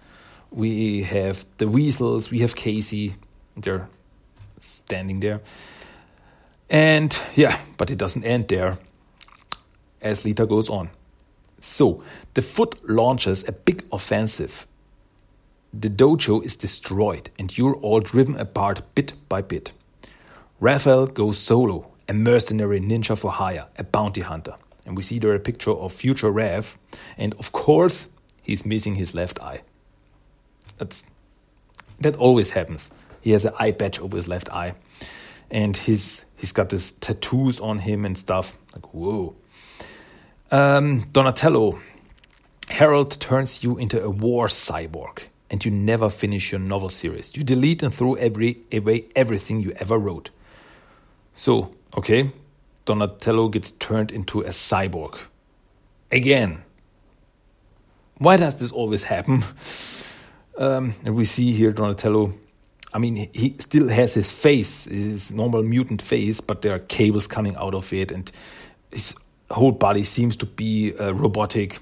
[0.51, 3.15] we have the Weasels, we have Casey,
[3.55, 3.87] they're
[4.59, 5.41] standing there.
[6.69, 8.77] And yeah, but it doesn't end there
[10.01, 10.89] as Lita goes on.
[11.59, 14.65] So, the foot launches a big offensive.
[15.73, 19.71] The dojo is destroyed, and you're all driven apart bit by bit.
[20.59, 24.55] Raphael goes solo, a mercenary ninja for hire, a bounty hunter.
[24.85, 26.77] And we see there a picture of future Raph,
[27.17, 28.07] and of course,
[28.41, 29.61] he's missing his left eye.
[30.81, 31.05] That's,
[31.99, 32.89] that always happens.
[33.21, 34.73] He has an eye patch over his left eye,
[35.51, 38.57] and he's, he's got these tattoos on him and stuff.
[38.73, 39.35] Like, whoa.
[40.49, 41.79] Um, Donatello,
[42.67, 45.19] Harold turns you into a war cyborg,
[45.51, 47.35] and you never finish your novel series.
[47.35, 50.31] You delete and throw every, away everything you ever wrote.
[51.35, 52.31] So, okay,
[52.85, 55.15] Donatello gets turned into a cyborg.
[56.11, 56.63] Again.
[58.17, 59.43] Why does this always happen?
[60.57, 62.33] Um, and we see here Donatello.
[62.93, 67.25] I mean, he still has his face, his normal mutant face, but there are cables
[67.27, 68.29] coming out of it, and
[68.91, 69.15] his
[69.49, 71.79] whole body seems to be uh, robotic.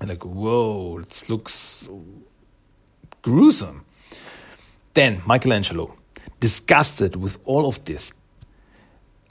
[0.00, 1.88] And like, whoa, this looks
[3.22, 3.84] gruesome.
[4.94, 5.94] Then Michelangelo,
[6.40, 8.14] disgusted with all of this,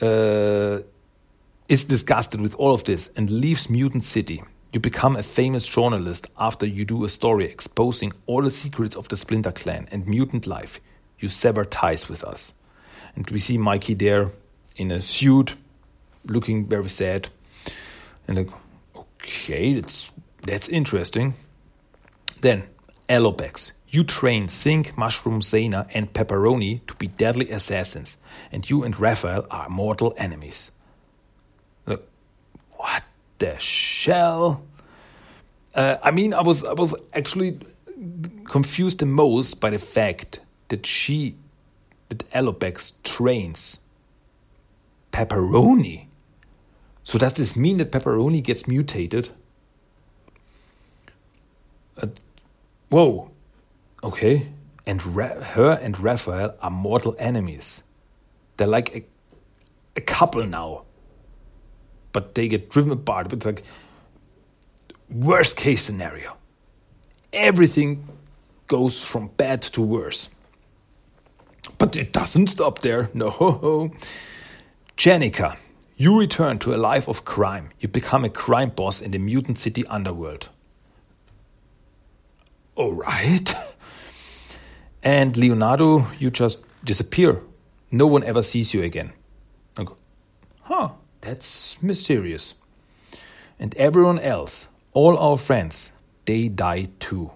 [0.01, 0.79] uh,
[1.67, 4.43] is disgusted with all of this and leaves Mutant City.
[4.71, 9.09] You become a famous journalist after you do a story exposing all the secrets of
[9.09, 10.79] the Splinter Clan and mutant life.
[11.19, 12.53] You sever ties with us.
[13.15, 14.31] And we see Mikey there
[14.77, 15.55] in a suit,
[16.25, 17.29] looking very sad.
[18.27, 18.49] And like,
[18.95, 20.11] okay, that's
[20.43, 21.35] that's interesting.
[22.39, 22.63] Then
[23.09, 23.71] Alopex.
[23.89, 28.15] You train Zinc, Mushroom, Zayna, and Pepperoni to be deadly assassins,
[28.49, 30.71] and you and Raphael are mortal enemies.
[31.85, 32.07] Look,
[32.77, 33.03] what
[33.41, 34.63] the shell?
[35.75, 37.59] Uh, I mean, I was I was actually
[38.45, 40.39] confused the most by the fact
[40.69, 41.35] that she
[42.09, 43.79] that Alopex trains
[45.11, 46.05] Pepperoni.
[47.03, 49.29] So does this mean that Pepperoni gets mutated?
[52.01, 52.07] Uh,
[52.89, 53.31] whoa.
[54.03, 54.49] Okay.
[54.85, 57.83] And Ra- her and Raphael are mortal enemies.
[58.57, 59.03] They're like a,
[59.95, 60.83] a couple now.
[62.11, 63.31] But they get driven apart.
[63.33, 63.63] It's like
[65.09, 66.35] worst case scenario.
[67.33, 68.07] Everything
[68.67, 70.29] goes from bad to worse.
[71.77, 73.09] But it doesn't stop there.
[73.13, 73.91] No.
[74.97, 75.57] Jennika,
[75.95, 77.69] you return to a life of crime.
[77.79, 80.49] You become a crime boss in the mutant city underworld.
[82.75, 83.53] All right.
[85.03, 87.41] And Leonardo, you just disappear.
[87.91, 89.11] No one ever sees you again.
[89.77, 89.97] I go,
[90.61, 90.89] huh,
[91.21, 92.55] that's mysterious.
[93.59, 95.91] And everyone else, all our friends,
[96.25, 97.31] they die too.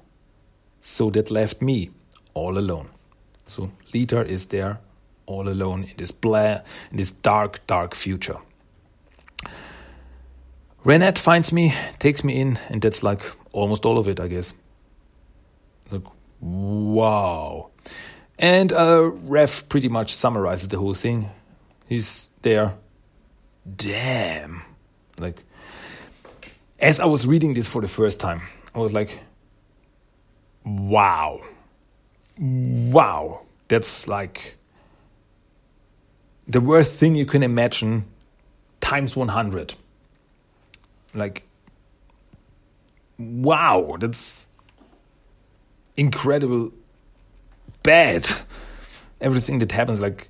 [0.82, 1.92] So that left me
[2.34, 2.90] all alone.
[3.46, 4.80] So Lita is there
[5.26, 6.62] all alone in this blah,
[6.92, 8.38] in this dark, dark future.
[10.84, 13.22] Renet finds me, takes me in, and that's like
[13.52, 14.54] almost all of it, I guess.
[15.90, 16.04] Like,
[16.40, 17.72] wow.
[18.38, 21.30] And uh, Raph pretty much summarizes the whole thing.
[21.88, 22.76] He's there.
[23.74, 24.62] Damn.
[25.18, 25.44] Like,
[26.80, 28.42] as I was reading this for the first time,
[28.74, 29.20] I was like,
[30.64, 31.42] wow.
[32.38, 33.42] Wow.
[33.68, 34.58] That's like
[36.48, 38.06] the worst thing you can imagine
[38.82, 39.74] times 100.
[41.14, 41.48] Like,
[43.18, 44.46] wow, that's
[45.98, 46.72] incredible
[47.82, 48.28] bad.
[49.22, 50.30] Everything that happens, like,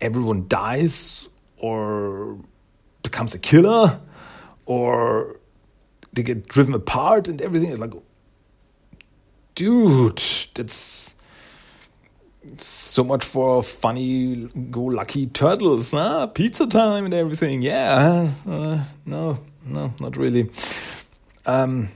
[0.00, 1.28] everyone dies
[1.60, 2.38] or
[3.02, 4.00] becomes a killer
[4.66, 5.36] or
[6.12, 7.92] they get driven apart and everything is like
[9.54, 10.22] dude
[10.54, 11.14] that's
[12.58, 16.26] so much for funny go lucky turtles huh?
[16.28, 20.50] pizza time and everything yeah uh, no no not really
[21.46, 21.88] um,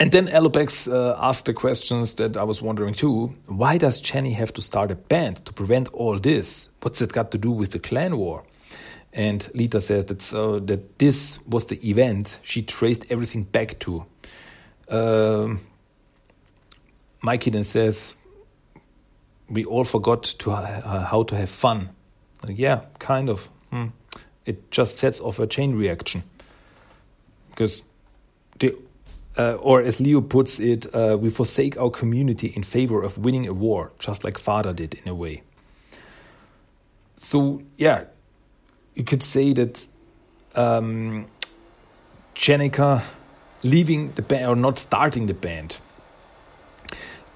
[0.00, 3.34] and then Alopex uh, asked the questions that I was wondering too.
[3.46, 6.68] Why does Jenny have to start a band to prevent all this?
[6.82, 8.44] What's that got to do with the clan war?
[9.14, 14.04] And Lita says that, uh, that this was the event she traced everything back to.
[14.88, 15.60] Um,
[17.22, 18.14] Mikey then says,
[19.48, 21.90] We all forgot to uh, how to have fun.
[22.46, 23.48] Like, yeah, kind of.
[23.70, 23.86] Hmm.
[24.44, 26.24] It just sets off a chain reaction.
[27.50, 27.82] Because
[28.58, 28.76] the
[29.36, 33.46] uh, or as Leo puts it, uh, we forsake our community in favor of winning
[33.46, 35.42] a war, just like Father did in a way.
[37.16, 38.04] So, yeah,
[38.94, 39.86] you could say that
[40.54, 41.26] um,
[42.34, 43.02] Jennika
[43.62, 45.78] leaving the band or not starting the band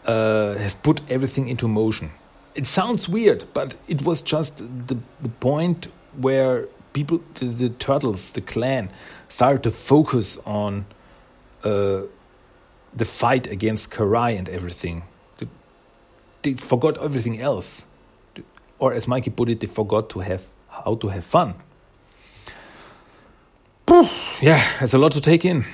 [0.04, 2.10] uh, has put everything into motion.
[2.54, 8.32] It sounds weird, but it was just the, the point where people, the, the turtles,
[8.32, 8.90] the clan,
[9.28, 10.86] started to focus on
[11.64, 12.02] uh,
[12.94, 15.04] the fight against Karai and everything.
[15.38, 15.48] They,
[16.42, 17.84] they forgot everything else.
[18.78, 20.42] Or as Mikey put it, they forgot to have
[20.84, 21.54] how to have fun.
[24.40, 25.64] Yeah, it's a lot to take in.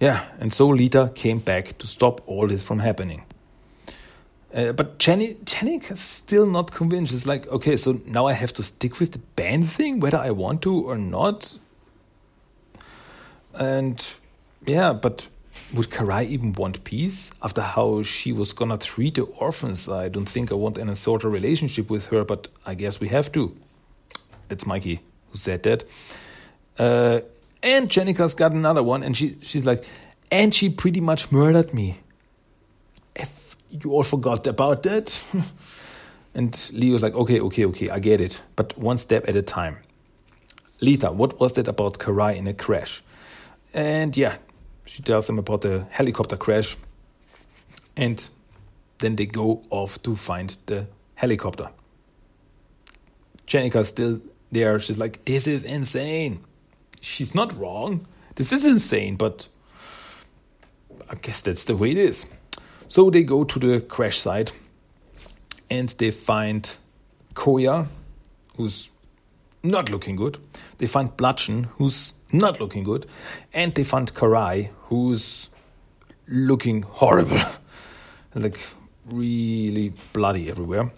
[0.00, 3.24] Yeah, and so Lita came back to stop all this from happening.
[4.54, 7.12] Uh, but Jenny, Jenny is still not convinced.
[7.12, 10.30] It's like, okay, so now I have to stick with the band thing, whether I
[10.30, 11.58] want to or not.
[13.54, 14.06] And
[14.64, 15.28] yeah, but
[15.76, 19.88] would Karai even want peace after how she was gonna treat the orphans?
[19.88, 23.08] I don't think I want any sort of relationship with her, but I guess we
[23.08, 23.54] have to.
[24.48, 25.00] That's Mikey
[25.30, 25.84] who said that.
[26.78, 27.20] Uh,
[27.62, 29.84] and Jennika's got another one, and she she's like,
[30.30, 32.00] and she pretty much murdered me.
[33.14, 35.22] If you all forgot about that.
[36.34, 39.78] and Leo's like, okay, okay, okay, I get it, but one step at a time.
[40.80, 43.02] Lita, what was that about Karai in a crash?
[43.72, 44.36] And yeah,
[44.86, 46.76] she tells them about the helicopter crash.
[47.96, 48.26] And
[48.98, 51.68] then they go off to find the helicopter.
[53.46, 54.20] Jennika's still
[54.50, 54.80] there.
[54.80, 56.44] She's like, this is insane.
[57.00, 58.06] She's not wrong.
[58.36, 59.48] This is insane, but
[61.08, 62.26] I guess that's the way it is.
[62.88, 64.52] So they go to the crash site
[65.70, 66.70] and they find
[67.34, 67.86] Koya,
[68.56, 68.90] who's
[69.62, 70.38] not looking good.
[70.78, 73.06] They find Bludgeon, who's not looking good.
[73.52, 75.50] And they find Karai, who's
[76.28, 77.40] looking horrible.
[78.34, 78.58] like
[79.06, 80.90] really bloody everywhere.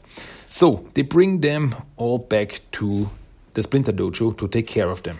[0.50, 3.10] So they bring them all back to
[3.54, 5.18] the Splinter Dojo to take care of them.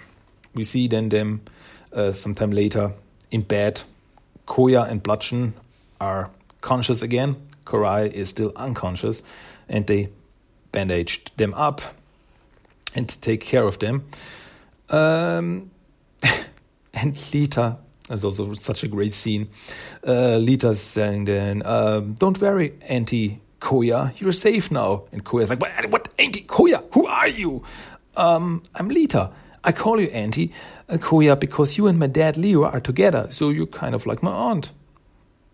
[0.55, 1.43] We see then them
[1.93, 2.93] uh, sometime later
[3.31, 3.83] in bed.
[4.47, 5.55] Koya and Bludgeon
[6.01, 6.31] are
[6.61, 7.37] conscious again.
[7.67, 9.23] Karai is still unconscious,
[9.69, 10.09] and they
[10.73, 11.83] bandaged them up
[12.95, 14.09] and take care of them.
[14.89, 15.71] Um,
[17.03, 17.79] and Lita,
[18.09, 19.49] that's also such a great scene.
[20.07, 25.61] Uh, Lita's saying then, um, "Don't worry, Auntie Koya, you're safe now." And Koya's like,
[25.61, 26.83] "What, what Auntie Koya?
[26.95, 27.63] Who are you?"
[28.17, 29.31] Um, I'm Lita.
[29.65, 30.53] I call you Auntie
[30.89, 34.23] uh, Koya because you and my dad Leo are together, so you're kind of like
[34.23, 34.73] my aunt.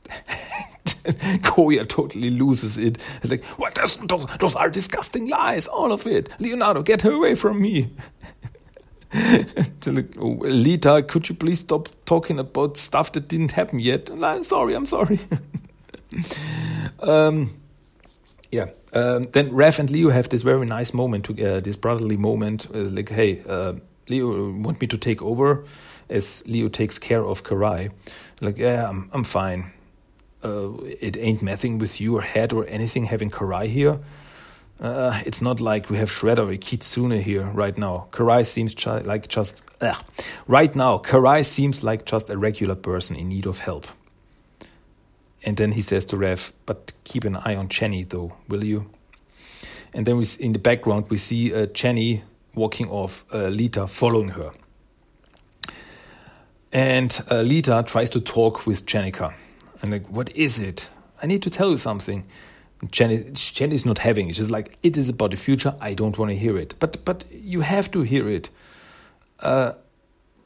[0.85, 2.99] Koya totally loses it.
[3.23, 3.75] It's like, what?
[3.75, 6.29] Those, those are disgusting lies, all of it.
[6.39, 7.91] Leonardo, get her away from me.
[9.87, 14.11] Lita, could you please stop talking about stuff that didn't happen yet?
[14.11, 15.21] I'm sorry, I'm sorry.
[17.01, 17.55] um,
[18.51, 18.71] yeah.
[18.93, 22.67] Um, then Raph and Leo have this very nice moment, to, uh, this brotherly moment.
[22.75, 23.75] Uh, like, hey, uh,
[24.09, 25.65] Leo want me to take over
[26.11, 27.93] as Leo takes care of Karai.
[28.41, 29.73] Like, yeah, I'm, I'm fine.
[30.43, 34.01] Uh, it ain't messing with your head or anything having Karai here.
[34.81, 38.09] Uh, it's not like we have Shredder or Kitsune here right now.
[38.11, 39.63] Karai seems like just
[40.47, 40.99] right now.
[40.99, 43.87] Karai seems like just a regular person in need of help.
[45.45, 48.91] And then he says to Raph, "But keep an eye on Jenny, though, will you?"
[49.93, 54.31] And then we, in the background, we see uh, Jenny walking off, uh, Lita following
[54.31, 54.53] her.
[56.73, 59.33] And uh, Lita tries to talk with Jennika.
[59.81, 60.89] And like, what is it?
[61.23, 62.25] I need to tell you something.
[62.91, 64.37] Jenny, Jenny is not having it.
[64.37, 65.75] She's like, it is about the future.
[65.81, 66.75] I don't want to hear it.
[66.79, 68.51] But but you have to hear it.
[69.41, 69.73] Uh,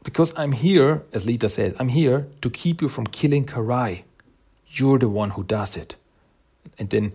[0.02, 4.02] because I'm here, as Lita said, I'm here to keep you from killing Karai.
[4.68, 5.96] You're the one who does it.
[6.78, 7.12] And then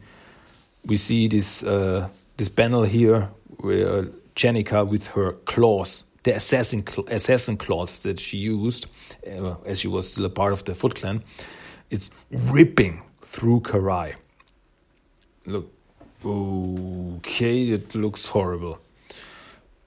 [0.85, 4.03] we see this uh, this panel here where
[4.35, 8.87] Jennika with her claws, the assassin assassin claws that she used
[9.27, 11.23] uh, as she was still a part of the Foot Clan,
[11.89, 14.15] is ripping through Karai.
[15.45, 15.71] Look,
[16.25, 18.79] okay, it looks horrible.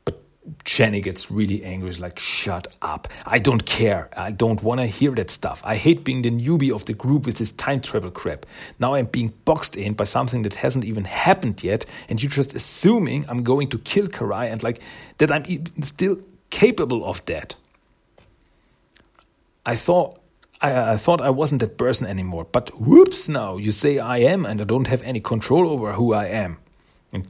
[0.04, 0.22] But
[0.64, 1.90] Jenny gets really angry.
[1.90, 3.08] She's like, shut up.
[3.24, 4.10] I don't care.
[4.16, 5.62] I don't want to hear that stuff.
[5.64, 8.44] I hate being the newbie of the group with this time travel crap.
[8.78, 12.54] Now I'm being boxed in by something that hasn't even happened yet, and you're just
[12.54, 14.82] assuming I'm going to kill Karai and like
[15.18, 17.54] that I'm even still capable of that.
[19.64, 20.20] I thought
[20.60, 22.46] I, I, thought I wasn't that person anymore.
[22.50, 26.14] But whoops, now you say I am, and I don't have any control over who
[26.14, 26.58] I am.
[27.12, 27.26] And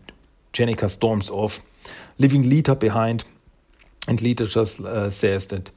[0.52, 1.60] Jennika storms off,
[2.18, 3.24] leaving Lita behind.
[4.08, 5.70] And Lita just uh, says that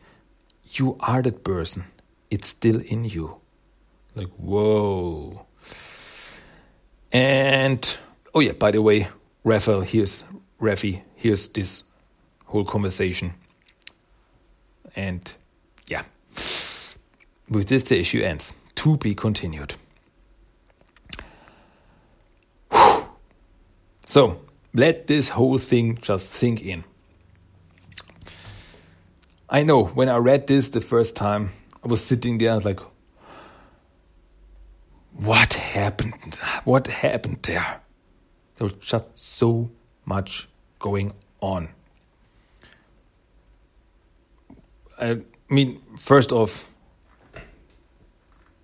[0.72, 1.86] you are that person.
[2.30, 3.38] It's still in you.
[4.16, 5.46] Like, whoa.
[7.12, 7.98] And,
[8.36, 9.08] oh yeah, by the way,
[9.44, 10.24] Raphael here's,
[10.62, 11.84] Rafi here's this
[12.46, 13.34] whole conversation.
[14.96, 15.34] And.
[17.50, 18.54] With this, the issue ends.
[18.76, 19.76] To be continued.
[24.06, 24.42] So,
[24.74, 26.84] let this whole thing just sink in.
[29.50, 31.52] I know when I read this the first time,
[31.84, 32.80] I was sitting there and like,
[35.14, 36.36] what happened?
[36.64, 37.82] What happened there?
[38.56, 39.72] There was just so
[40.06, 40.48] much
[40.78, 41.70] going on.
[45.00, 46.69] I mean, first off,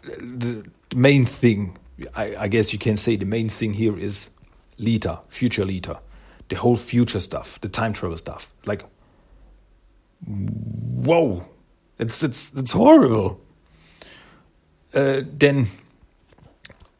[0.05, 1.77] the main thing,
[2.15, 4.29] I, I, guess you can say the main thing here is
[4.77, 5.99] Lita, future Lita,
[6.49, 8.49] the whole future stuff, the time travel stuff.
[8.65, 8.85] Like,
[10.25, 11.45] whoa,
[11.99, 13.39] it's it's it's horrible.
[14.93, 15.67] Uh, then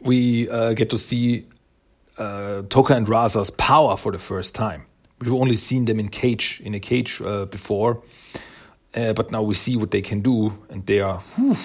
[0.02, 1.46] we uh, get to see
[2.18, 4.86] uh, Tokka and Rahzar's power for the first time.
[5.20, 8.02] We've only seen them in cage in a cage uh, before,
[8.94, 11.20] uh, but now we see what they can do, and they are.
[11.38, 11.58] Whew,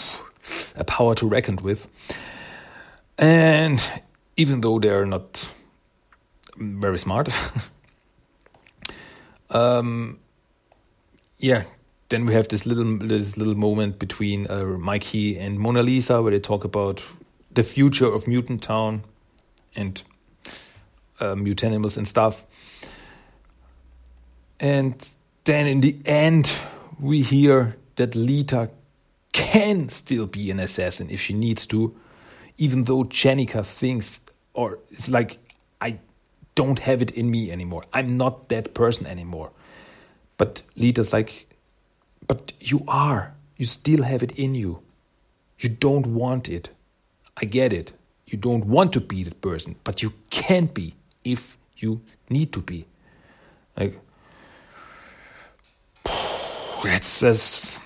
[0.76, 1.88] a power to reckon with.
[3.18, 3.82] And
[4.36, 5.48] even though they're not
[6.56, 7.28] very smart,
[9.50, 10.18] um,
[11.38, 11.64] yeah,
[12.08, 16.32] then we have this little this little moment between uh, Mikey and Mona Lisa where
[16.32, 17.02] they talk about
[17.52, 19.04] the future of Mutant Town
[19.74, 20.02] and
[21.20, 22.44] uh, mutanimals and stuff.
[24.58, 25.08] And
[25.44, 26.52] then in the end,
[26.98, 28.70] we hear that Lita
[29.32, 31.94] can still be an assassin if she needs to,
[32.58, 34.20] even though Jennika thinks,
[34.54, 35.38] or it's like,
[35.80, 35.98] I
[36.54, 37.84] don't have it in me anymore.
[37.92, 39.50] I'm not that person anymore.
[40.36, 41.46] But Lita's like,
[42.26, 43.34] but you are.
[43.56, 44.80] You still have it in you.
[45.58, 46.70] You don't want it.
[47.36, 47.92] I get it.
[48.26, 52.00] You don't want to be that person, but you can be if you
[52.30, 52.86] need to be.
[53.76, 53.98] Like,
[56.84, 57.78] that's, that's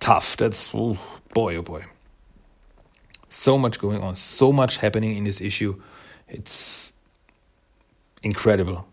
[0.00, 0.36] tough.
[0.36, 0.98] That's oh
[1.34, 1.84] boy, oh boy.
[3.28, 5.80] So much going on, so much happening in this issue.
[6.28, 6.92] It's
[8.22, 8.86] incredible.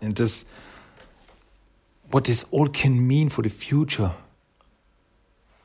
[0.00, 0.44] And this,
[2.10, 4.12] what this all can mean for the future.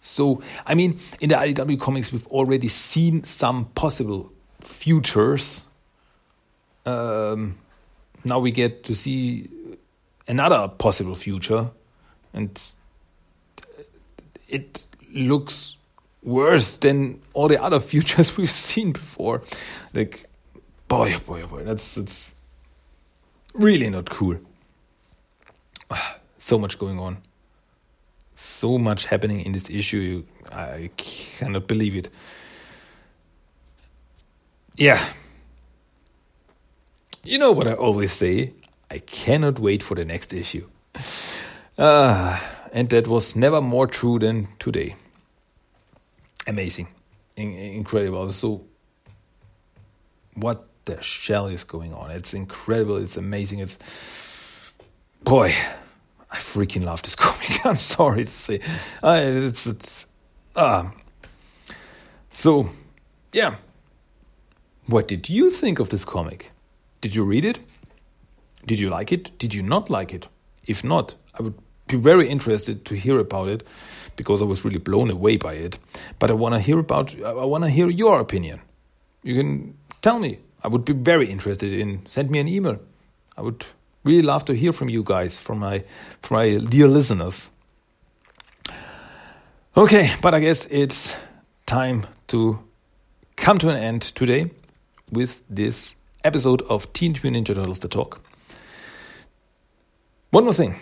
[0.02, 4.32] So, I mean, in the IDW comics, we've already seen some possible
[4.62, 5.62] futures.
[6.86, 7.58] Um,
[8.24, 9.50] now we get to see
[10.28, 11.72] another possible future,
[12.34, 12.58] and
[14.48, 15.78] it looks
[16.24, 19.44] worse than all the other futures we've seen before.
[19.94, 20.26] Like,
[20.88, 22.36] boy, oh boy, oh boy, that's that's
[23.54, 24.38] really not cool.
[26.38, 27.18] So much going on.
[28.36, 30.24] So much happening in this issue.
[30.52, 32.10] I cannot believe it.
[34.76, 35.04] Yeah.
[37.24, 38.54] You know what I always say?
[38.90, 40.68] I cannot wait for the next issue.
[41.78, 42.40] Uh,
[42.78, 44.96] and that was never more true than today.
[46.46, 46.88] Amazing.
[47.36, 48.32] In- incredible.
[48.32, 48.66] So,
[50.36, 52.12] what the shell is going on?
[52.12, 52.98] It's incredible.
[52.98, 53.60] It's amazing.
[53.60, 53.80] It's.
[55.24, 55.56] Boy,
[56.30, 57.66] I freaking love this comic.
[57.66, 58.60] I'm sorry to say.
[59.02, 59.66] Uh, it's.
[59.66, 60.06] it's
[60.56, 60.92] uh,
[62.30, 62.70] so,
[63.34, 63.56] yeah.
[64.86, 66.52] What did you think of this comic?
[67.02, 67.58] Did you read it?
[68.68, 69.36] Did you like it?
[69.40, 70.28] Did you not like it?
[70.68, 71.56] If not, I would
[71.88, 73.66] be very interested to hear about it
[74.16, 75.80] because I was really blown away by it.
[76.20, 78.62] But I want to hear about I want to hear your opinion.
[79.24, 80.40] You can tell me.
[80.64, 82.80] I would be very interested in send me an email.
[83.38, 83.66] I would
[84.04, 85.84] really love to hear from you guys, from my
[86.22, 87.52] from my dear listeners.
[89.76, 91.16] Okay, but I guess it's
[91.68, 92.60] time to
[93.36, 94.50] come to an end today
[95.12, 98.20] with this episode of Teenage Mutant Ninja Turtles The Talk.
[100.32, 100.76] One more thing.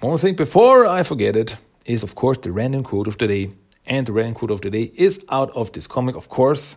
[0.00, 3.50] One thing before I forget it is, of course, the random quote of the day.
[3.86, 6.76] And the random quote of the day is out of this comic, of course.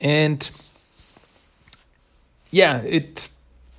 [0.00, 0.48] And
[2.50, 3.28] yeah, it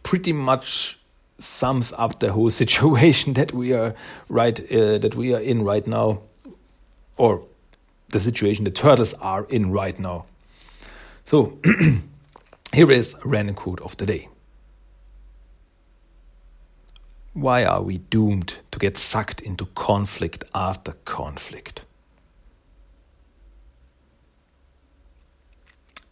[0.04, 1.00] pretty much
[1.40, 3.96] sums up the whole situation that we are
[4.28, 6.22] right uh, that we are in right now,
[7.18, 7.44] or
[8.10, 10.26] the situation the turtles are in right now.
[11.26, 11.58] So
[12.74, 14.28] here is random quote of the day.
[17.40, 21.84] Why are we doomed to get sucked into conflict after conflict?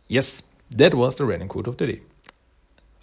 [0.07, 2.01] Yes, that was the random quote of the day.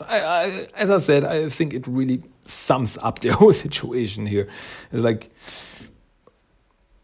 [0.01, 4.49] I, I, as I said, I think it really sums up the whole situation here.
[4.91, 5.31] It's like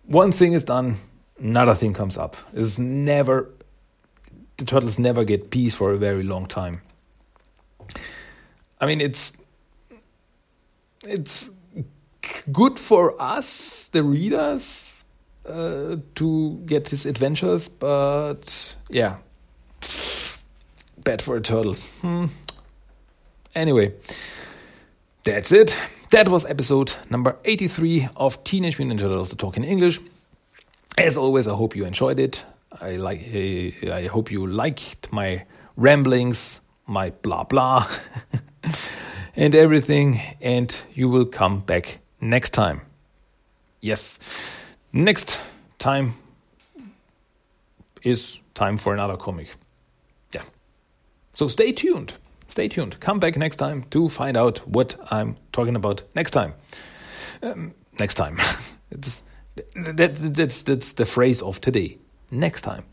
[0.06, 0.96] one thing is done,
[1.38, 2.36] another thing comes up.
[2.54, 3.50] It's never
[4.56, 6.82] the turtles never get peace for a very long time.
[8.80, 9.32] I mean, it's
[11.06, 11.50] it's
[12.52, 15.04] good for us, the readers,
[15.46, 19.16] uh, to get his adventures, but yeah,
[21.02, 21.86] bad for the turtles.
[22.02, 22.26] Hmm.
[23.54, 23.94] Anyway,
[25.24, 25.76] that's it.
[26.10, 30.00] That was episode number 83 of Teenage Mutant Ninja Turtles: The Talk in English.
[30.98, 32.44] As always, I hope you enjoyed it.
[32.80, 33.20] I like.
[33.32, 35.46] I hope you liked my
[35.76, 37.88] ramblings, my blah blah.
[39.40, 42.82] and everything, and you will come back next time.
[43.80, 44.18] Yes,
[44.92, 45.40] next
[45.78, 46.12] time
[48.02, 49.48] is time for another comic.
[50.34, 50.42] Yeah.
[51.32, 52.12] So stay tuned.
[52.48, 53.00] Stay tuned.
[53.00, 56.52] Come back next time to find out what I'm talking about next time.
[57.42, 58.38] Um, next time.
[58.90, 59.22] it's,
[59.74, 61.96] that, that's, that's the phrase of today.
[62.30, 62.84] Next time.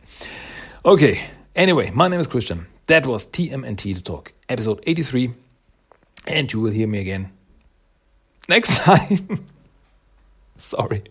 [0.86, 1.20] Okay.
[1.58, 2.68] Anyway, my name is Christian.
[2.86, 5.34] That was TMNT to Talk, episode 83
[6.28, 7.32] and you will hear me again
[8.50, 9.46] next time.
[10.58, 11.04] sorry.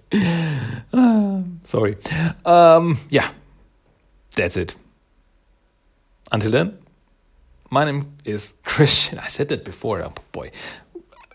[0.92, 1.96] Uh, sorry.
[2.44, 3.30] Um, yeah,
[4.34, 4.76] that's it.
[6.32, 6.78] Until then,
[7.70, 9.18] my name is Christian.
[9.18, 10.02] I said that before.
[10.02, 10.50] Oh boy.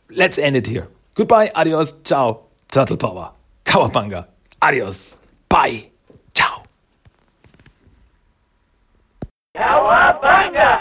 [0.09, 0.87] Let's end it here.
[1.13, 3.31] Goodbye, adios, ciao, turtle power,
[3.65, 4.27] cowabunga,
[4.61, 5.19] adios,
[5.49, 5.89] bye,
[6.33, 6.65] ciao.
[9.55, 10.80] Cowabunga!